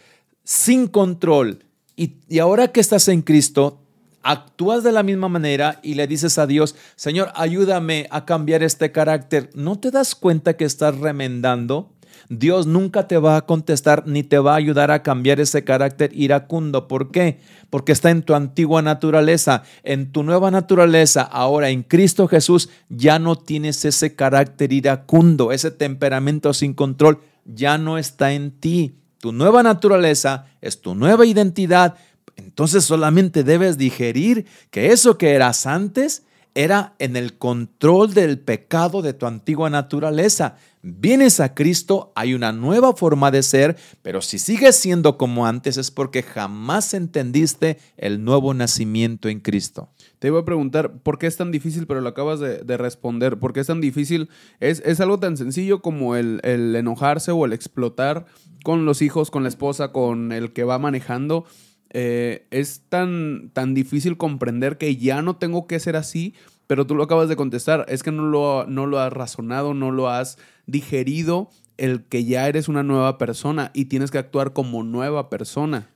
[0.46, 1.66] sin control,
[1.98, 3.82] y, y ahora que estás en Cristo,
[4.28, 8.92] actúas de la misma manera y le dices a Dios, Señor, ayúdame a cambiar este
[8.92, 11.94] carácter, ¿no te das cuenta que estás remendando?
[12.28, 16.12] Dios nunca te va a contestar ni te va a ayudar a cambiar ese carácter
[16.14, 16.90] iracundo.
[16.90, 17.40] ¿Por qué?
[17.70, 19.64] Porque está en tu antigua naturaleza.
[19.84, 25.72] En tu nueva naturaleza, ahora en Cristo Jesús, ya no tienes ese carácter iracundo, ese
[25.72, 28.98] temperamento sin control, ya no está en ti.
[29.20, 31.96] Tu nueva naturaleza es tu nueva identidad
[32.38, 36.24] entonces solamente debes digerir que eso que eras antes
[36.58, 40.56] era en el control del pecado de tu antigua naturaleza.
[40.82, 45.78] Vienes a Cristo, hay una nueva forma de ser, pero si sigues siendo como antes
[45.78, 49.90] es porque jamás entendiste el nuevo nacimiento en Cristo.
[50.18, 51.86] Te iba a preguntar, ¿por qué es tan difícil?
[51.86, 53.38] Pero lo acabas de, responder.
[53.38, 54.30] ¿Por qué es tan difícil?
[54.60, 58.26] Es, es algo tan sencillo como el, el, enojarse o el explotar
[58.64, 61.46] con los hijos, con la esposa, con el que va manejando.
[61.92, 66.34] Eh, es tan, tan difícil comprender que ya no tengo que ser así,
[66.68, 67.86] pero tú lo acabas de contestar.
[67.88, 72.48] Es que no lo, no lo has razonado, no lo has digerido, el que ya
[72.48, 75.90] eres una nueva persona y tienes que actuar como nueva persona.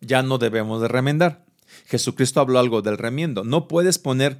[0.00, 1.44] Ya no debemos de remendar.
[1.86, 3.44] Jesucristo habló algo del remiendo.
[3.44, 4.38] No puedes poner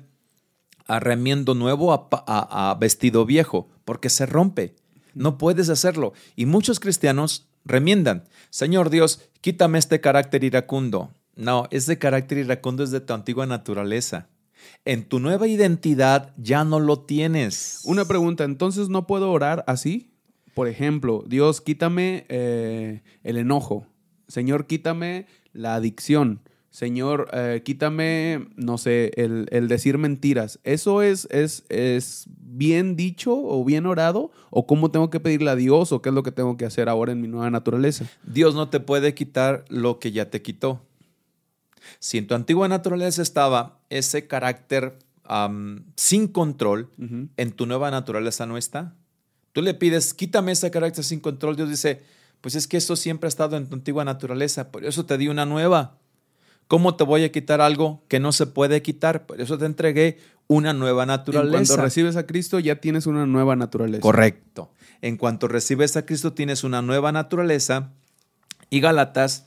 [0.86, 4.74] a remiendo nuevo a, vestido viejo, porque se rompe.
[5.14, 6.12] No puedes hacerlo.
[6.34, 8.24] Y muchos cristianos remiendan.
[8.50, 11.10] Señor Dios, quítame este carácter iracundo.
[11.36, 14.28] No, ese carácter iracundo es de tu antigua naturaleza.
[14.84, 17.80] En tu nueva identidad ya no lo tienes.
[17.84, 20.10] Una pregunta, entonces no puedo orar así.
[20.54, 23.86] Por ejemplo, Dios, quítame eh, el enojo.
[24.28, 26.40] Señor, quítame la adicción.
[26.70, 30.60] Señor, eh, quítame, no sé, el, decir mentiras.
[30.62, 34.30] ¿Eso es, es, es, bien dicho o bien orado?
[34.50, 36.88] ¿O cómo tengo que pedirle a Dios o qué es lo que tengo que hacer
[36.88, 38.06] ahora en mi nueva naturaleza?
[38.22, 40.80] Dios no te puede quitar lo que ya te quitó.
[41.98, 44.96] Si en tu antigua naturaleza estaba ese carácter
[45.96, 46.90] sin control,
[47.36, 48.94] en tu nueva naturaleza no está.
[49.52, 51.56] Tú le pides, quítame ese carácter sin control.
[51.56, 52.02] Dios dice,
[52.40, 55.28] pues es que eso siempre ha estado en tu antigua naturaleza, por eso te di
[55.28, 55.98] una nueva.
[56.70, 59.26] ¿Cómo te voy a quitar algo que no se puede quitar?
[59.26, 61.58] Por eso te entregué una nueva naturaleza.
[61.58, 64.00] En cuanto recibes a Cristo ya tienes una nueva naturaleza.
[64.00, 64.70] Correcto.
[65.02, 67.90] En cuanto recibes a Cristo tienes una nueva naturaleza.
[68.70, 69.46] Y Galatas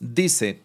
[0.00, 0.60] dice,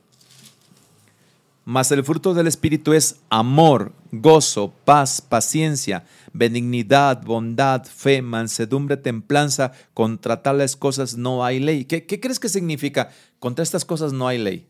[1.65, 9.71] mas el fruto del Espíritu es amor, gozo, paz, paciencia, benignidad, bondad, fe, mansedumbre, templanza.
[9.93, 11.85] Contra tales cosas no hay ley.
[11.85, 13.11] ¿Qué, ¿Qué, crees que significa?
[13.37, 14.67] Contra estas cosas no hay ley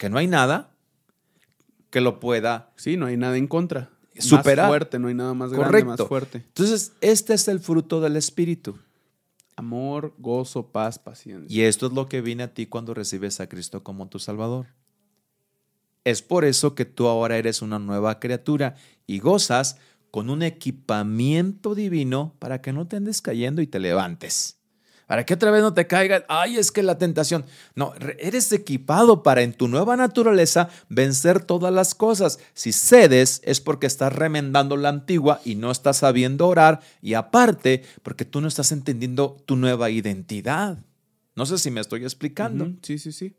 [0.00, 0.74] que no hay nada
[1.90, 2.72] que lo pueda.
[2.74, 3.90] Sí, no hay nada en contra.
[4.18, 4.64] Superar.
[4.64, 6.38] Más fuerte, no hay nada más grande, más fuerte.
[6.38, 8.78] Entonces, este es el fruto del Espíritu.
[9.56, 11.54] Amor, gozo, paz, paciencia.
[11.54, 14.68] Y esto es lo que viene a ti cuando recibes a Cristo como tu Salvador.
[16.04, 18.76] Es por eso que tú ahora eres una nueva criatura
[19.06, 19.76] y gozas
[20.10, 24.59] con un equipamiento divino para que no te andes cayendo y te levantes
[25.10, 27.44] para que otra vez no te caiga, ay, es que la tentación.
[27.74, 32.38] No, eres equipado para en tu nueva naturaleza vencer todas las cosas.
[32.54, 37.82] Si cedes es porque estás remendando la antigua y no estás sabiendo orar y aparte
[38.04, 40.78] porque tú no estás entendiendo tu nueva identidad.
[41.34, 42.70] No sé si me estoy explicando.
[42.82, 43.34] Sí, sí, sí.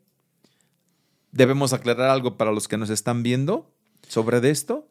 [1.30, 3.72] ¿Debemos aclarar algo para los que nos están viendo
[4.06, 4.90] sobre esto?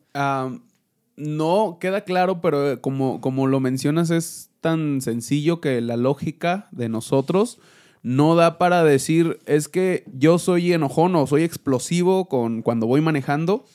[1.18, 6.90] No, queda claro, pero como, como lo mencionas es tan sencillo que la lógica de
[6.90, 7.60] nosotros
[8.04, 13.02] no da para decir es que yo soy enojón o soy explosivo con cuando voy
[13.02, 13.66] manejando.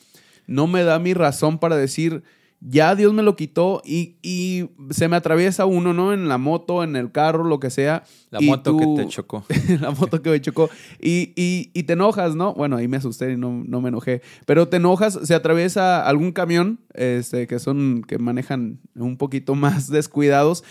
[0.47, 2.23] No me da mi razón para decir
[2.59, 6.13] ya Dios me lo quitó y, se me atraviesa uno, ¿no?
[6.13, 8.03] En la moto, en el carro, lo que sea.
[8.31, 9.45] La moto que te chocó.
[9.79, 10.69] la moto que me chocó.
[10.99, 12.53] Y, te enojas, ¿no?
[12.53, 14.21] Bueno, ahí me asusté y no, me enojé.
[14.45, 19.87] Pero te enojas, se atraviesa algún camión, este, que son, que manejan un poquito más
[19.91, 20.63] descuidados.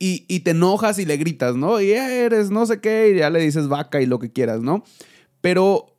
[0.00, 1.80] Y, y te enojas y le gritas, ¿no?
[1.80, 4.84] Y eres no sé qué, y ya le dices vaca y lo que quieras, ¿no?
[5.40, 5.97] Pero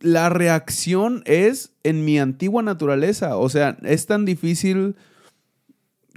[0.00, 3.36] la reacción es en mi antigua naturaleza.
[3.36, 4.96] O sea, es tan difícil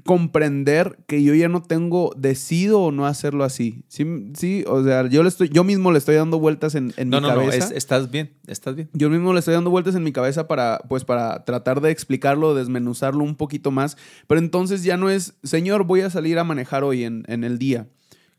[0.04, 3.84] comprender que yo ya no tengo, decido o no hacerlo así.
[3.88, 7.10] Sí, sí o sea, yo, le estoy, yo mismo le estoy dando vueltas en, en
[7.10, 7.70] mi cabeza.
[7.70, 8.90] No, estás bien, estás bien.
[8.94, 12.54] Yo mismo le estoy dando vueltas en mi cabeza para, pues, para tratar de explicarlo,
[12.54, 13.98] desmenuzarlo un poquito más.
[14.28, 17.58] Pero entonces ya no es, Señor, voy a salir a manejar hoy en, en el
[17.58, 17.88] día.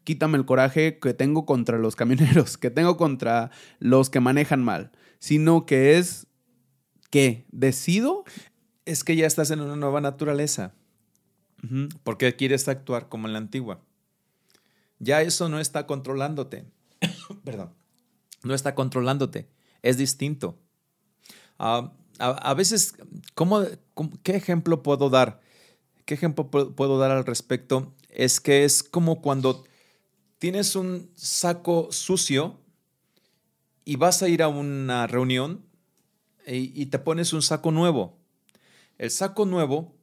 [0.05, 4.91] Quítame el coraje que tengo contra los camioneros, que tengo contra los que manejan mal
[5.25, 6.27] sino que es
[7.09, 8.25] que decido.
[8.85, 10.75] Es que ya estás en una nueva naturaleza.
[12.03, 13.81] Porque quieres actuar como en la antigua.
[14.99, 16.67] Ya eso no está controlándote.
[17.45, 17.73] Perdón.
[18.43, 19.49] No está controlándote.
[19.81, 20.59] Es distinto.
[21.59, 22.93] Ah, a, veces,
[23.35, 23.63] ¿cómo,
[24.23, 25.41] qué ejemplo puedo dar?
[26.05, 27.95] ¿Qué ejemplo puedo dar al respecto?
[28.11, 29.65] Es que es como cuando
[30.39, 32.61] tienes un saco sucio
[33.85, 35.63] y vas a ir a una reunión
[36.47, 38.19] y, te pones un saco nuevo.
[38.99, 39.95] El saco nuevo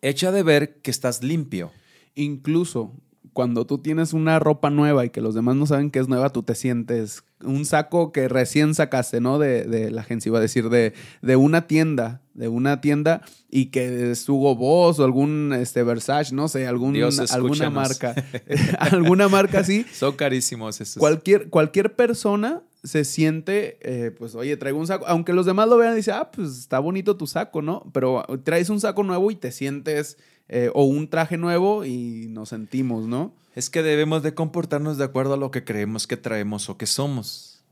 [0.00, 1.70] echa de ver que estás limpio.
[2.14, 2.94] Incluso
[3.34, 6.30] cuando tú tienes una ropa nueva y que los demás no saben que es nueva,
[6.30, 9.38] tú te sientes un saco que recién sacaste, ¿no?
[9.38, 13.66] De, de la agencia, iba a decir, de, de una tienda, de una tienda y
[13.66, 16.96] que es Hugo Boss o algún este, Versace, no sé, algún,
[17.30, 18.14] alguna marca,
[18.78, 19.84] alguna marca así.
[19.92, 20.98] Son carísimos esos.
[20.98, 25.76] Cualquier, cualquier persona se siente, eh, pues, oye, traigo un saco, aunque los demás lo
[25.76, 27.88] vean y dicen, ah, pues está bonito tu saco, ¿no?
[27.92, 30.18] Pero traes un saco nuevo y te sientes,
[30.48, 33.34] eh, o un traje nuevo y nos sentimos, ¿no?
[33.54, 36.86] Es que debemos de comportarnos de acuerdo a lo que creemos que traemos o que
[36.86, 37.62] somos.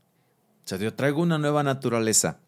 [0.65, 2.39] O sea, yo traigo una nueva naturaleza,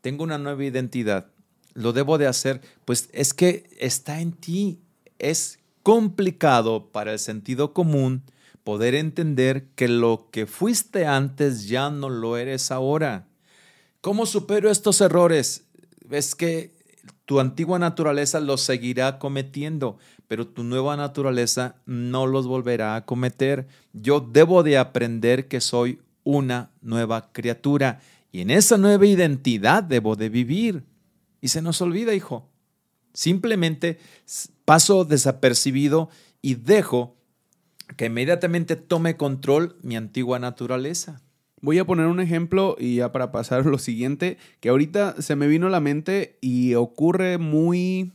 [0.00, 1.30] tengo una nueva identidad,
[1.74, 4.80] lo debo de hacer, pues es que está en ti,
[5.18, 8.22] es complicado para el sentido común
[8.66, 13.28] poder entender que lo que fuiste antes ya no lo eres ahora.
[14.00, 15.68] ¿Cómo supero estos errores?
[16.10, 16.74] Es que
[17.26, 23.68] tu antigua naturaleza los seguirá cometiendo, pero tu nueva naturaleza no los volverá a cometer.
[23.92, 28.00] Yo debo de aprender que soy una nueva criatura
[28.32, 30.82] y en esa nueva identidad debo de vivir.
[31.40, 32.48] Y se nos olvida, hijo.
[33.12, 34.00] Simplemente
[34.64, 36.10] paso desapercibido
[36.42, 37.15] y dejo
[37.96, 41.22] que inmediatamente tome control mi antigua naturaleza.
[41.60, 45.46] Voy a poner un ejemplo y ya para pasar lo siguiente, que ahorita se me
[45.46, 48.12] vino a la mente y ocurre muy,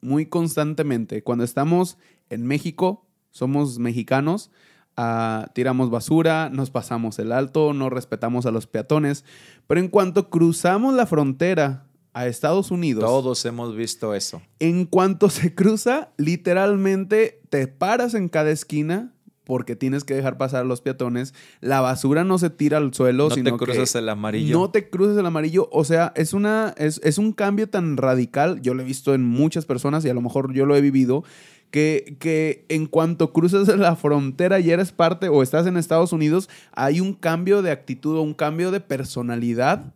[0.00, 1.22] muy constantemente.
[1.22, 1.96] Cuando estamos
[2.28, 4.50] en México, somos mexicanos,
[4.96, 9.24] ah, tiramos basura, nos pasamos el alto, no respetamos a los peatones,
[9.66, 13.04] pero en cuanto cruzamos la frontera a Estados Unidos.
[13.04, 14.40] Todos hemos visto eso.
[14.60, 19.12] En cuanto se cruza, literalmente te paras en cada esquina
[19.42, 21.34] porque tienes que dejar pasar a los peatones.
[21.60, 24.58] La basura no se tira al suelo, no sino te cruzas el amarillo.
[24.58, 25.68] No te cruzas el amarillo.
[25.70, 28.62] O sea, es, una, es, es un cambio tan radical.
[28.62, 31.24] Yo lo he visto en muchas personas y a lo mejor yo lo he vivido.
[31.70, 36.48] Que, que, en cuanto cruzas la frontera y eres parte o estás en Estados Unidos,
[36.70, 39.92] hay un cambio de actitud o un cambio de personalidad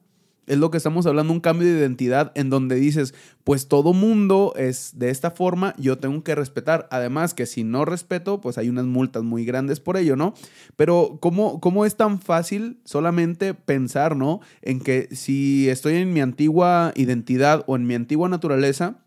[0.49, 4.55] es lo que estamos hablando, un cambio de identidad en donde dices, pues todo mundo
[4.57, 6.89] es de esta forma, yo tengo que respetar.
[6.91, 10.35] Además que si no respeto, pues hay unas multas muy grandes por ello, ¿no?
[10.77, 14.41] Pero ¿cómo, cómo es tan fácil solamente pensar, ¿no?
[14.63, 19.05] En que si estoy en mi antigua identidad o en mi antigua naturaleza,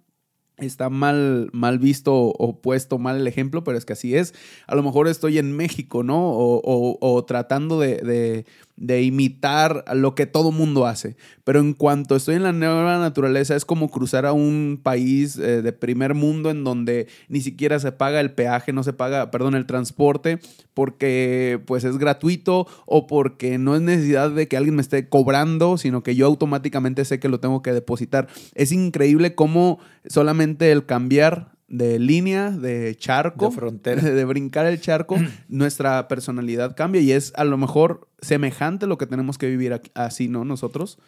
[0.66, 4.34] está mal, mal visto o puesto mal el ejemplo, pero es que así es.
[4.68, 6.20] A lo mejor estoy en México, ¿no?
[6.24, 8.46] O, tratando de de
[8.78, 11.16] imitar lo que todo mundo hace.
[11.44, 15.62] Pero en cuanto estoy en la nueva naturaleza, es como cruzar a un país eh,
[15.62, 19.56] de primer mundo en donde ni siquiera se paga el peaje, no se paga, perdón,
[19.56, 20.40] el transporte,
[20.74, 25.78] porque pues es gratuito o porque no es necesidad de que alguien me esté cobrando,
[25.78, 28.28] sino que yo automáticamente sé que lo tengo que depositar.
[28.56, 34.80] Es increíble cómo solamente el cambiar de línea, de charco, de frontera, de, brincar el
[34.82, 35.16] charco,
[35.48, 40.28] nuestra personalidad cambia y es a lo mejor semejante lo que tenemos que vivir así,
[40.28, 40.44] ¿no?
[40.46, 41.00] Nosotros.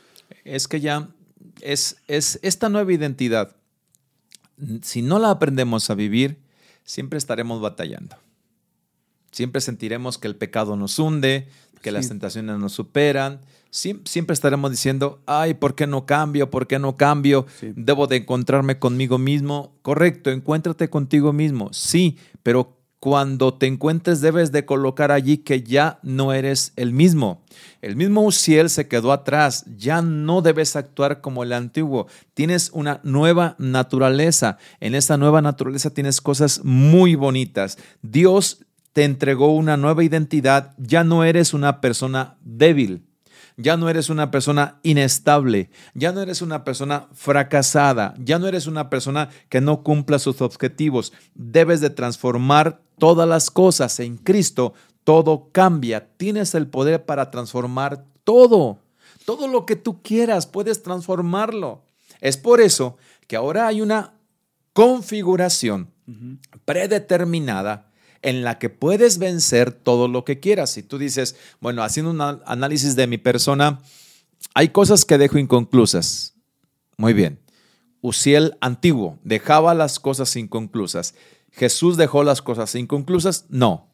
[0.45, 1.09] Es que ya
[1.61, 3.55] es, es esta nueva identidad.
[4.81, 6.39] Si no la aprendemos a vivir,
[6.85, 8.15] siempre estaremos batallando.
[9.31, 11.49] Siempre sentiremos que el pecado nos hunde,
[11.81, 13.41] que las tentaciones nos superan.
[13.73, 16.49] Siempre estaremos diciendo, ay, ¿por qué no cambio?
[16.49, 17.47] ¿Por qué no cambio?
[17.61, 19.75] Debo de encontrarme conmigo mismo.
[19.81, 21.69] Correcto, encuéntrate contigo mismo.
[21.73, 27.43] Sí, pero cuando te encuentres debes de colocar allí que ya no eres el mismo.
[27.81, 32.07] El mismo Uziel se quedó atrás, ya no debes actuar como el antiguo.
[32.33, 34.57] Tienes una nueva naturaleza.
[34.79, 37.77] En esa nueva naturaleza tienes cosas muy bonitas.
[38.01, 43.03] Dios te entregó una nueva identidad, ya no eres una persona débil,
[43.57, 48.67] ya no eres una persona inestable, ya no eres una persona fracasada, ya no eres
[48.67, 51.13] una persona que no cumpla sus objetivos.
[51.35, 54.73] Debes de transformar todas las cosas en Cristo.
[55.03, 56.07] Todo cambia.
[56.17, 58.79] Tienes el poder para transformar todo.
[59.25, 61.83] Todo lo que tú quieras, puedes transformarlo.
[62.21, 62.97] Es por eso
[63.27, 64.13] que ahora hay una
[64.73, 65.91] configuración
[66.65, 67.92] predeterminada
[68.23, 70.71] en la que puedes vencer todo lo que quieras.
[70.71, 73.81] Si tú dices, bueno, haciendo un análisis de mi persona,
[74.55, 76.33] hay cosas que dejo inconclusas.
[76.97, 77.39] Muy bien.
[78.01, 81.15] Uziel antiguo dejaba las cosas inconclusas.
[81.51, 83.45] Jesús dejó las cosas inconclusas.
[83.49, 83.89] No.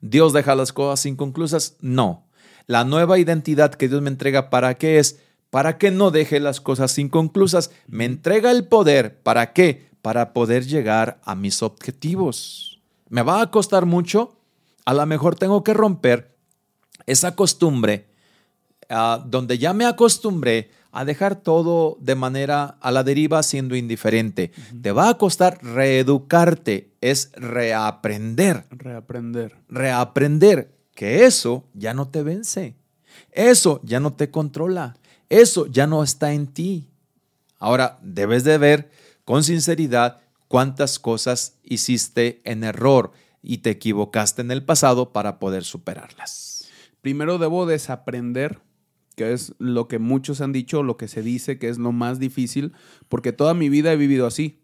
[0.00, 1.76] Dios deja las cosas inconclusas.
[1.80, 2.26] No.
[2.66, 5.20] La nueva identidad que Dios me entrega, ¿para qué es?
[5.50, 7.70] Para que no deje las cosas inconclusas.
[7.86, 9.22] Me entrega el poder.
[9.22, 9.88] ¿Para qué?
[10.02, 12.77] Para poder llegar a mis objetivos
[13.08, 14.36] me va a costar mucho,
[14.84, 16.36] a lo mejor tengo que romper
[17.06, 18.06] esa costumbre
[18.88, 24.52] ah, donde ya me acostumbré a dejar todo de manera a la deriva siendo indiferente.
[24.82, 28.64] Te va a costar reeducarte, es reaprender.
[28.70, 29.56] Reaprender.
[29.68, 32.76] Reaprender que eso ya no te vence.
[33.32, 34.96] Eso ya no te controla.
[35.28, 36.88] Eso ya no está en ti.
[37.58, 38.90] Ahora debes de ver
[39.24, 45.64] con sinceridad cuántas cosas hiciste en error y te equivocaste en el pasado para poder
[45.64, 46.68] superarlas.
[47.00, 48.60] Primero debo desaprender,
[49.14, 52.18] que es lo que muchos han dicho, lo que se dice que es lo más
[52.18, 52.72] difícil,
[53.08, 54.60] porque toda mi vida he vivido así.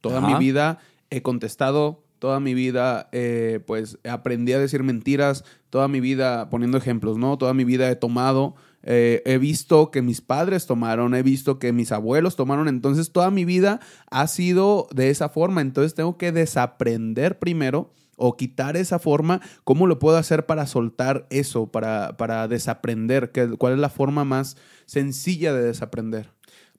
[0.00, 5.88] Toda mi vida he contestado, toda mi vida eh, pues aprendí a decir mentiras, toda
[5.88, 7.38] mi vida, poniendo ejemplos, ¿no?
[7.38, 8.54] Toda mi vida he tomado,
[8.86, 13.30] eh, he visto que mis padres tomaron, he visto que mis abuelos tomaron, entonces toda
[13.30, 13.80] mi vida
[14.10, 19.86] ha sido de esa forma, entonces tengo que desaprender primero o quitar esa forma, ¿cómo
[19.86, 23.32] lo puedo hacer para soltar eso, para, para desaprender?
[23.58, 24.56] ¿Cuál es la forma más
[24.86, 26.30] sencilla de desaprender?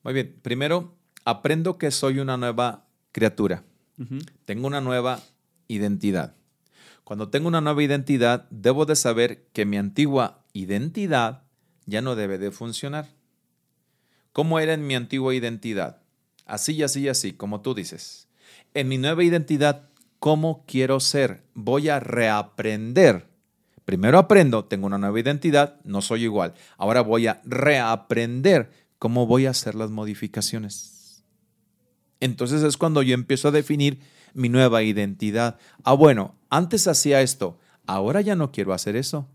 [0.04, 0.96] Muy bien, primero
[1.26, 3.64] aprendo que soy una nueva criatura,
[4.46, 5.20] tengo una nueva
[5.68, 6.36] identidad.
[7.04, 11.45] Cuando tengo una nueva identidad, debo de saber que mi antigua identidad
[11.86, 13.08] ya no debe de funcionar.
[14.32, 16.02] ¿Cómo era en mi antigua identidad?
[16.46, 18.28] Así, así, así, como tú dices.
[18.74, 21.44] En mi nueva identidad, ¿cómo quiero ser?
[21.54, 23.28] Voy a reaprender.
[23.86, 26.54] Primero aprendo, tengo una nueva identidad, no soy igual.
[26.78, 31.24] Ahora voy a reaprender cómo voy a hacer las modificaciones.
[32.20, 34.00] Entonces es cuando yo empiezo a definir
[34.34, 35.58] mi nueva identidad.
[35.84, 39.30] Ah, bueno, antes hacía esto, ahora ya no quiero hacer eso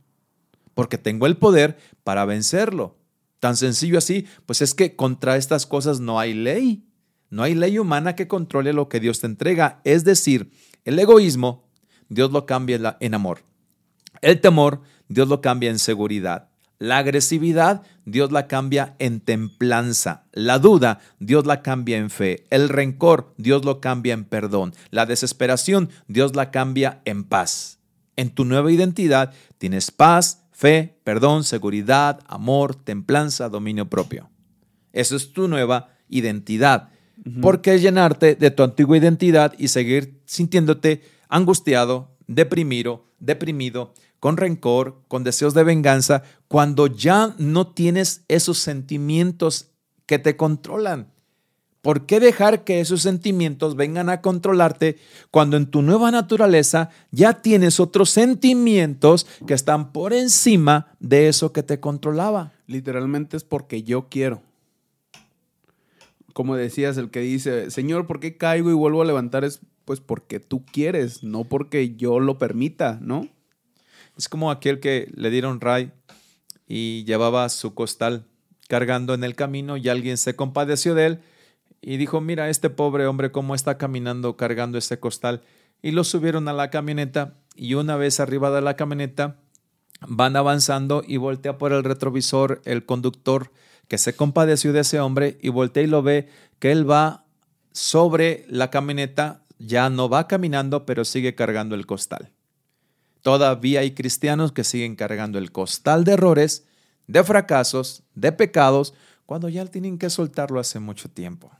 [0.74, 2.98] porque tengo el poder para vencerlo.
[3.38, 6.84] Tan sencillo así, pues es que contra estas cosas no hay ley.
[7.30, 9.80] No hay ley humana que controle lo que Dios te entrega.
[9.84, 10.50] Es decir,
[10.84, 11.68] el egoísmo,
[12.08, 13.40] Dios lo cambia en amor.
[14.20, 16.50] El temor, Dios lo cambia en seguridad.
[16.78, 20.24] La agresividad, Dios la cambia en templanza.
[20.32, 22.46] La duda, Dios la cambia en fe.
[22.50, 24.72] El rencor, Dios lo cambia en perdón.
[24.90, 27.78] La desesperación, Dios la cambia en paz.
[28.16, 34.28] En tu nueva identidad tienes paz, fe, perdón, seguridad, amor, templanza, dominio propio.
[34.92, 36.90] Eso es tu nueva identidad.
[37.40, 41.00] ¿Por qué llenarte de tu antigua identidad y seguir sintiéndote
[41.30, 49.70] angustiado, deprimido, deprimido, con rencor, con deseos de venganza, cuando ya no tienes esos sentimientos
[50.04, 51.10] que te controlan?
[51.82, 54.98] ¿Por qué dejar que esos sentimientos vengan a controlarte
[55.30, 61.52] cuando en tu nueva naturaleza ya tienes otros sentimientos que están por encima de eso
[61.52, 62.52] que te controlaba?
[62.66, 64.42] Literalmente es porque yo quiero.
[66.34, 69.44] Como decías, el que dice, Señor, ¿por qué caigo y vuelvo a levantar?
[69.44, 73.26] Es pues porque tú quieres, no porque yo lo permita, ¿no?
[74.16, 75.90] Es como aquel que le dieron ray
[76.68, 78.26] y llevaba su costal
[78.68, 81.20] cargando en el camino y alguien se compadeció de él
[81.82, 85.42] y dijo, mira, este pobre hombre cómo está caminando cargando ese costal.
[85.82, 89.36] Y lo subieron a la camioneta y una vez arriba de la camioneta
[90.06, 93.50] van avanzando y voltea por el retrovisor el conductor
[93.88, 96.28] que se compadeció de ese hombre y voltea y lo ve
[96.58, 97.24] que él va
[97.72, 102.30] sobre la camioneta, ya no va caminando, pero sigue cargando el costal.
[103.22, 106.66] Todavía hay cristianos que siguen cargando el costal de errores,
[107.06, 108.94] de fracasos, de pecados,
[109.26, 111.50] cuando ya tienen que soltarlo hace mucho tiempo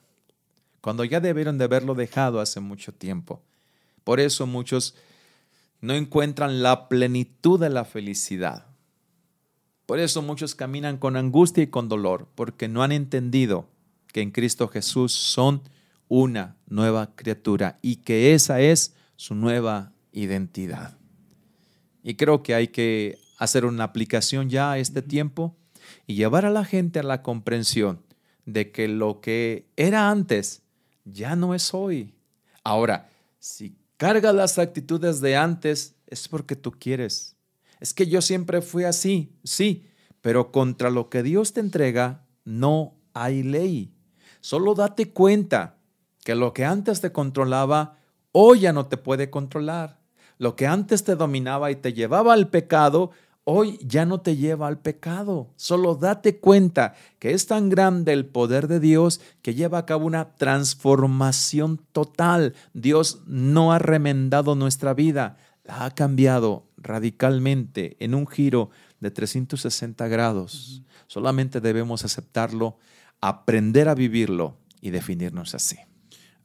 [0.80, 3.42] cuando ya debieron de haberlo dejado hace mucho tiempo.
[4.04, 4.94] Por eso muchos
[5.80, 8.66] no encuentran la plenitud de la felicidad.
[9.86, 13.68] Por eso muchos caminan con angustia y con dolor, porque no han entendido
[14.12, 15.62] que en Cristo Jesús son
[16.08, 20.96] una nueva criatura y que esa es su nueva identidad.
[22.02, 25.56] Y creo que hay que hacer una aplicación ya a este tiempo
[26.06, 28.02] y llevar a la gente a la comprensión
[28.46, 30.62] de que lo que era antes
[31.12, 32.14] ya no es hoy.
[32.64, 37.36] Ahora, si cargas las actitudes de antes, es porque tú quieres.
[37.80, 39.86] Es que yo siempre fui así, sí,
[40.20, 43.94] pero contra lo que Dios te entrega no hay ley.
[44.40, 45.78] Solo date cuenta
[46.24, 47.98] que lo que antes te controlaba,
[48.32, 50.00] hoy ya no te puede controlar.
[50.38, 53.10] Lo que antes te dominaba y te llevaba al pecado,
[53.52, 55.50] hoy ya no te lleva al pecado.
[55.56, 60.06] Solo date cuenta que es tan grande el poder de Dios que lleva a cabo
[60.06, 62.54] una transformación total.
[62.74, 68.70] Dios no ha remendado nuestra vida, la ha cambiado radicalmente en un giro
[69.00, 70.82] de 360 grados.
[71.08, 72.78] Solamente debemos aceptarlo,
[73.20, 75.76] aprender a vivirlo y definirnos así.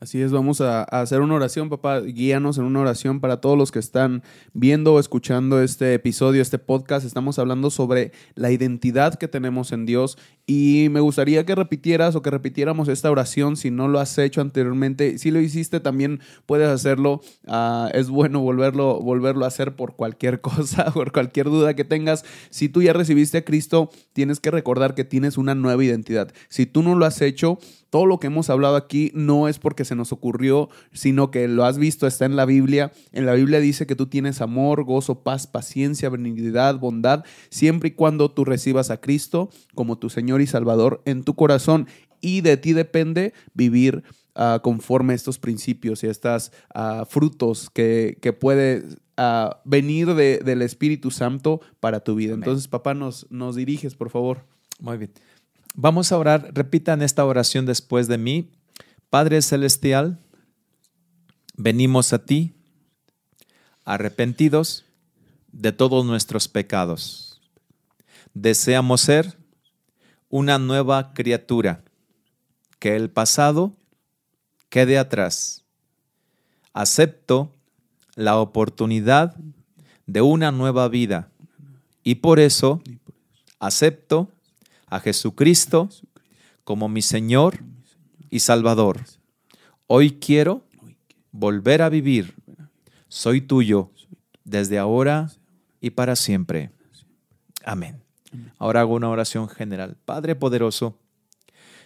[0.01, 2.01] Así es, vamos a, hacer una oración, papá.
[2.01, 4.23] Guíanos en una oración para todos los que están
[4.53, 7.05] viendo o escuchando este episodio, este podcast.
[7.05, 12.21] Estamos hablando sobre la identidad que tenemos en Dios y me gustaría que repitieras o
[12.21, 15.17] que repitiéramos esta oración si no lo has hecho anteriormente.
[15.17, 17.21] Si lo hiciste, también puedes hacerlo.
[17.47, 22.25] Ah, es bueno volverlo, volverlo a hacer por cualquier cosa, por cualquier duda que tengas.
[22.49, 26.33] Si tú ya recibiste a Cristo, tienes que recordar que tienes una nueva identidad.
[26.49, 27.59] Si tú no lo has hecho,
[27.95, 31.63] todo lo que hemos hablado aquí no es porque se nos ocurrió, sino que lo
[31.63, 32.91] has visto, está en la Biblia.
[33.13, 37.91] En la Biblia dice que tú tienes amor, gozo, paz, paciencia, benignidad, bondad, siempre y
[37.93, 41.87] cuando tú recibas a Cristo como tu Señor y Salvador en tu corazón.
[42.19, 44.03] Y de ti depende vivir
[44.35, 48.83] uh, conforme a estos principios y a estos uh, frutos que, que puede
[49.17, 52.33] uh, venir de, del Espíritu Santo para tu vida.
[52.33, 54.43] Entonces, papá, nos, nos diriges, por favor.
[54.81, 55.11] Muy bien.
[55.77, 58.49] Vamos a orar, repitan esta oración después de mí.
[59.09, 60.17] Padre Celestial,
[61.57, 62.53] venimos a ti
[63.83, 64.85] arrepentidos
[65.51, 67.41] de todos nuestros pecados.
[68.33, 69.37] Deseamos ser
[70.29, 71.83] una nueva criatura,
[72.79, 73.75] que el pasado
[74.69, 75.65] quede atrás.
[76.71, 77.53] Acepto
[78.15, 79.35] la oportunidad
[80.05, 81.29] de una nueva vida
[82.01, 82.81] y por eso
[83.59, 84.31] acepto
[84.95, 85.89] a Jesucristo
[86.63, 87.59] como mi Señor
[88.29, 89.01] y Salvador.
[89.87, 90.63] Hoy quiero
[91.31, 92.33] volver a vivir.
[93.07, 93.91] Soy tuyo
[94.45, 95.31] desde ahora
[95.81, 96.71] y para siempre.
[97.65, 98.01] Amén.
[98.57, 99.97] Ahora hago una oración general.
[100.05, 100.97] Padre poderoso,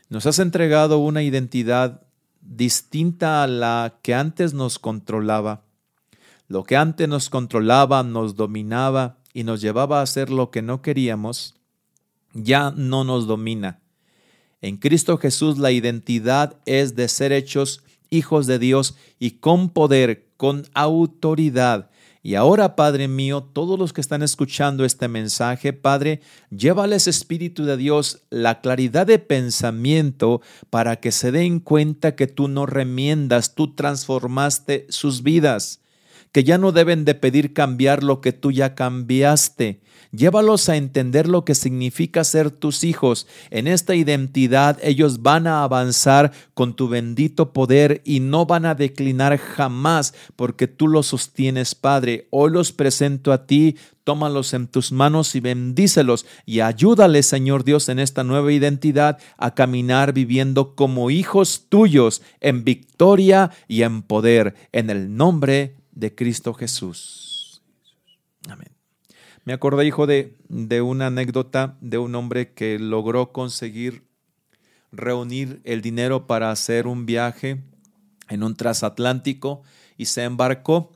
[0.09, 2.03] nos has entregado una identidad
[2.41, 5.63] distinta a la que antes nos controlaba.
[6.47, 10.81] Lo que antes nos controlaba, nos dominaba y nos llevaba a hacer lo que no
[10.81, 11.58] queríamos,
[12.33, 13.79] ya no nos domina.
[14.61, 20.27] En Cristo Jesús la identidad es de ser hechos hijos de Dios y con poder,
[20.37, 21.89] con autoridad.
[22.21, 26.19] Y ahora, Padre mío, todos los que están escuchando este mensaje, Padre,
[26.49, 32.49] llévales, Espíritu de Dios, la claridad de pensamiento para que se den cuenta que tú
[32.49, 35.79] no remiendas, tú transformaste sus vidas,
[36.33, 39.79] que ya no deben de pedir cambiar lo que tú ya cambiaste,
[40.11, 43.27] Llévalos a entender lo que significa ser tus hijos.
[43.51, 48.73] En esta identidad ellos van a avanzar con tu bendito poder y no van a
[48.73, 52.27] declinar jamás porque tú los sostienes, Padre.
[52.31, 57.87] Hoy los presento a ti, tómalos en tus manos y bendícelos y ayúdales, Señor Dios,
[57.87, 64.55] en esta nueva identidad a caminar viviendo como hijos tuyos en victoria y en poder,
[64.71, 67.28] en el nombre de Cristo Jesús.
[69.49, 74.03] Me acordé, hijo, de, de una anécdota de un hombre que logró conseguir
[74.91, 77.63] reunir el dinero para hacer un viaje
[78.29, 79.63] en un transatlántico
[79.97, 80.91] y se embarcó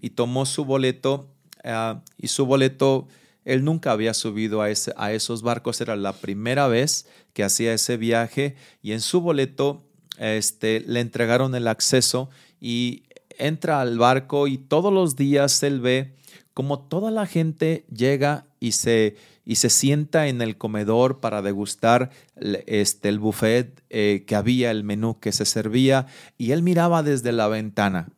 [0.00, 1.34] y tomó su boleto
[1.64, 3.08] ah, y su boleto,
[3.44, 7.96] él nunca había subido a, a esos barcos, era la primera vez que hacía ese
[7.96, 9.82] viaje y en su boleto
[10.18, 12.30] este, le entregaron el acceso
[12.60, 13.02] y
[13.38, 16.16] entra al barco y todos los días él ve
[16.58, 22.10] como toda la gente llega y se, y se sienta en el comedor para degustar
[22.66, 26.06] este, el buffet eh, que había, el menú que se servía,
[26.36, 28.08] y él miraba desde la ventana.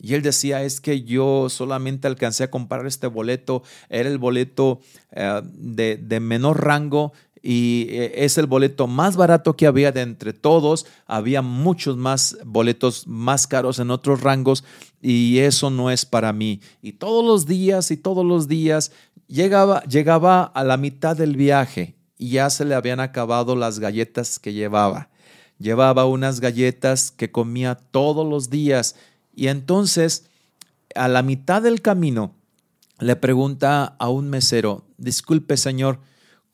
[0.00, 4.80] Y él decía, es que yo solamente alcancé a comprar este boleto, era el boleto
[5.12, 7.12] eh, de, de menor rango
[7.42, 10.86] y eh, es el boleto más barato que había de entre todos.
[11.06, 14.64] Había muchos más boletos más caros en otros rangos
[15.00, 16.60] y eso no es para mí.
[16.82, 18.92] Y todos los días y todos los días
[19.28, 24.38] llegaba, llegaba a la mitad del viaje y ya se le habían acabado las galletas
[24.38, 25.10] que llevaba.
[25.58, 28.96] Llevaba unas galletas que comía todos los días
[29.34, 30.26] y entonces
[30.94, 32.34] a la mitad del camino
[32.98, 36.00] le pregunta a un mesero, disculpe señor,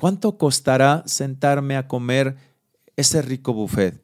[0.02, 2.36] ¿cuánto costará sentarme a comer
[2.96, 4.02] ese rico buffet?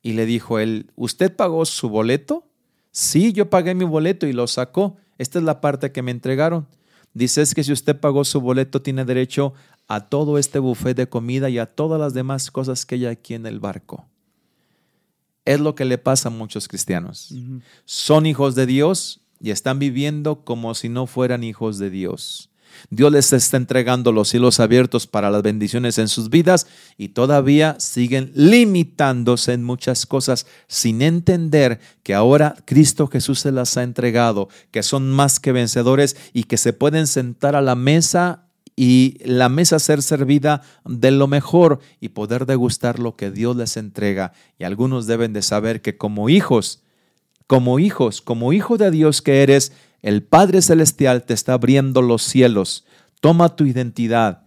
[0.00, 2.48] Y le dijo él, ¿usted pagó su boleto?
[2.92, 4.96] Sí, yo pagué mi boleto y lo sacó.
[5.18, 6.66] Esta es la parte que me entregaron.
[7.12, 9.52] Dice es que si usted pagó su boleto tiene derecho
[9.86, 13.34] a todo este buffet de comida y a todas las demás cosas que hay aquí
[13.34, 14.08] en el barco.
[15.44, 17.34] Es lo que le pasa a muchos cristianos.
[17.84, 22.48] Son hijos de Dios y están viviendo como si no fueran hijos de Dios.
[22.90, 26.66] Dios les está entregando los cielos abiertos para las bendiciones en sus vidas
[26.96, 33.76] y todavía siguen limitándose en muchas cosas sin entender que ahora Cristo Jesús se las
[33.76, 38.46] ha entregado, que son más que vencedores y que se pueden sentar a la mesa
[38.76, 43.76] y la mesa ser servida de lo mejor y poder degustar lo que Dios les
[43.76, 44.32] entrega.
[44.58, 46.82] Y algunos deben de saber que como hijos,
[47.46, 49.72] como hijos, como hijo de Dios que eres,
[50.02, 52.84] el Padre Celestial te está abriendo los cielos.
[53.20, 54.42] Toma tu identidad,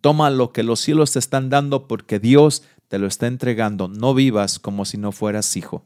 [0.00, 3.88] toma lo que los cielos te están dando porque Dios te lo está entregando.
[3.88, 5.84] No vivas como si no fueras hijo.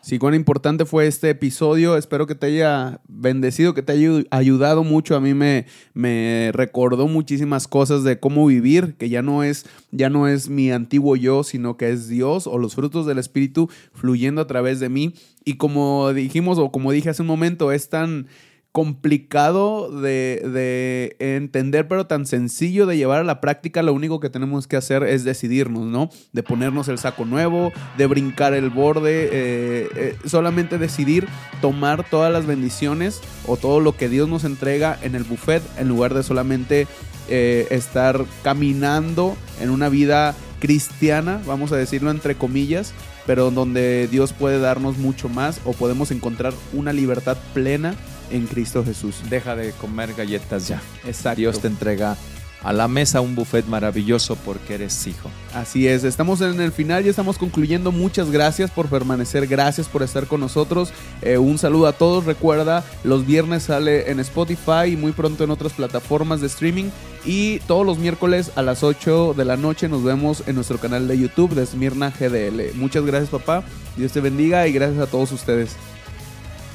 [0.00, 1.96] Sí, cuán importante fue este episodio.
[1.96, 5.16] Espero que te haya bendecido, que te haya ayudado mucho.
[5.16, 10.08] A mí me, me recordó muchísimas cosas de cómo vivir, que ya no es, ya
[10.08, 14.40] no es mi antiguo yo, sino que es Dios o los frutos del Espíritu fluyendo
[14.40, 15.14] a través de mí.
[15.44, 18.28] Y como dijimos, o como dije hace un momento, es tan
[18.72, 24.66] complicado de, entender, pero tan sencillo de llevar a la práctica, lo único que tenemos
[24.66, 26.10] que hacer es decidirnos, ¿no?
[26.32, 31.26] De ponernos el saco nuevo, de brincar el borde, eh, eh, solamente decidir
[31.60, 35.88] tomar todas las bendiciones o todo lo que Dios nos entrega en el buffet, en
[35.88, 36.86] lugar de solamente
[37.28, 42.92] eh, estar caminando en una vida cristiana, vamos a decirlo entre comillas,
[43.26, 47.94] pero donde Dios puede darnos mucho más o podemos encontrar una libertad plena
[48.30, 49.16] en Cristo Jesús.
[49.28, 50.80] Deja de comer galletas ya.
[51.04, 51.40] Exacto.
[51.40, 52.16] Dios te entrega
[52.62, 55.30] a la mesa un buffet maravilloso porque eres hijo.
[55.54, 57.92] Así es, estamos en el final y estamos concluyendo.
[57.92, 60.92] Muchas gracias por permanecer, gracias por estar con nosotros.
[61.22, 62.24] Eh, un saludo a todos.
[62.24, 66.90] Recuerda, los viernes sale en Spotify y muy pronto en otras plataformas de streaming.
[67.24, 71.08] Y todos los miércoles a las 8 de la noche nos vemos en nuestro canal
[71.08, 72.74] de YouTube de Smirna GDL.
[72.74, 73.64] Muchas gracias papá,
[73.96, 75.76] Dios te bendiga y gracias a todos ustedes.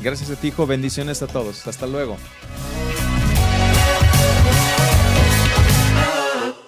[0.04, 0.68] Gracias a ti, hijo.
[0.68, 1.66] Bendiciones a todos.
[1.66, 2.18] Hasta luego.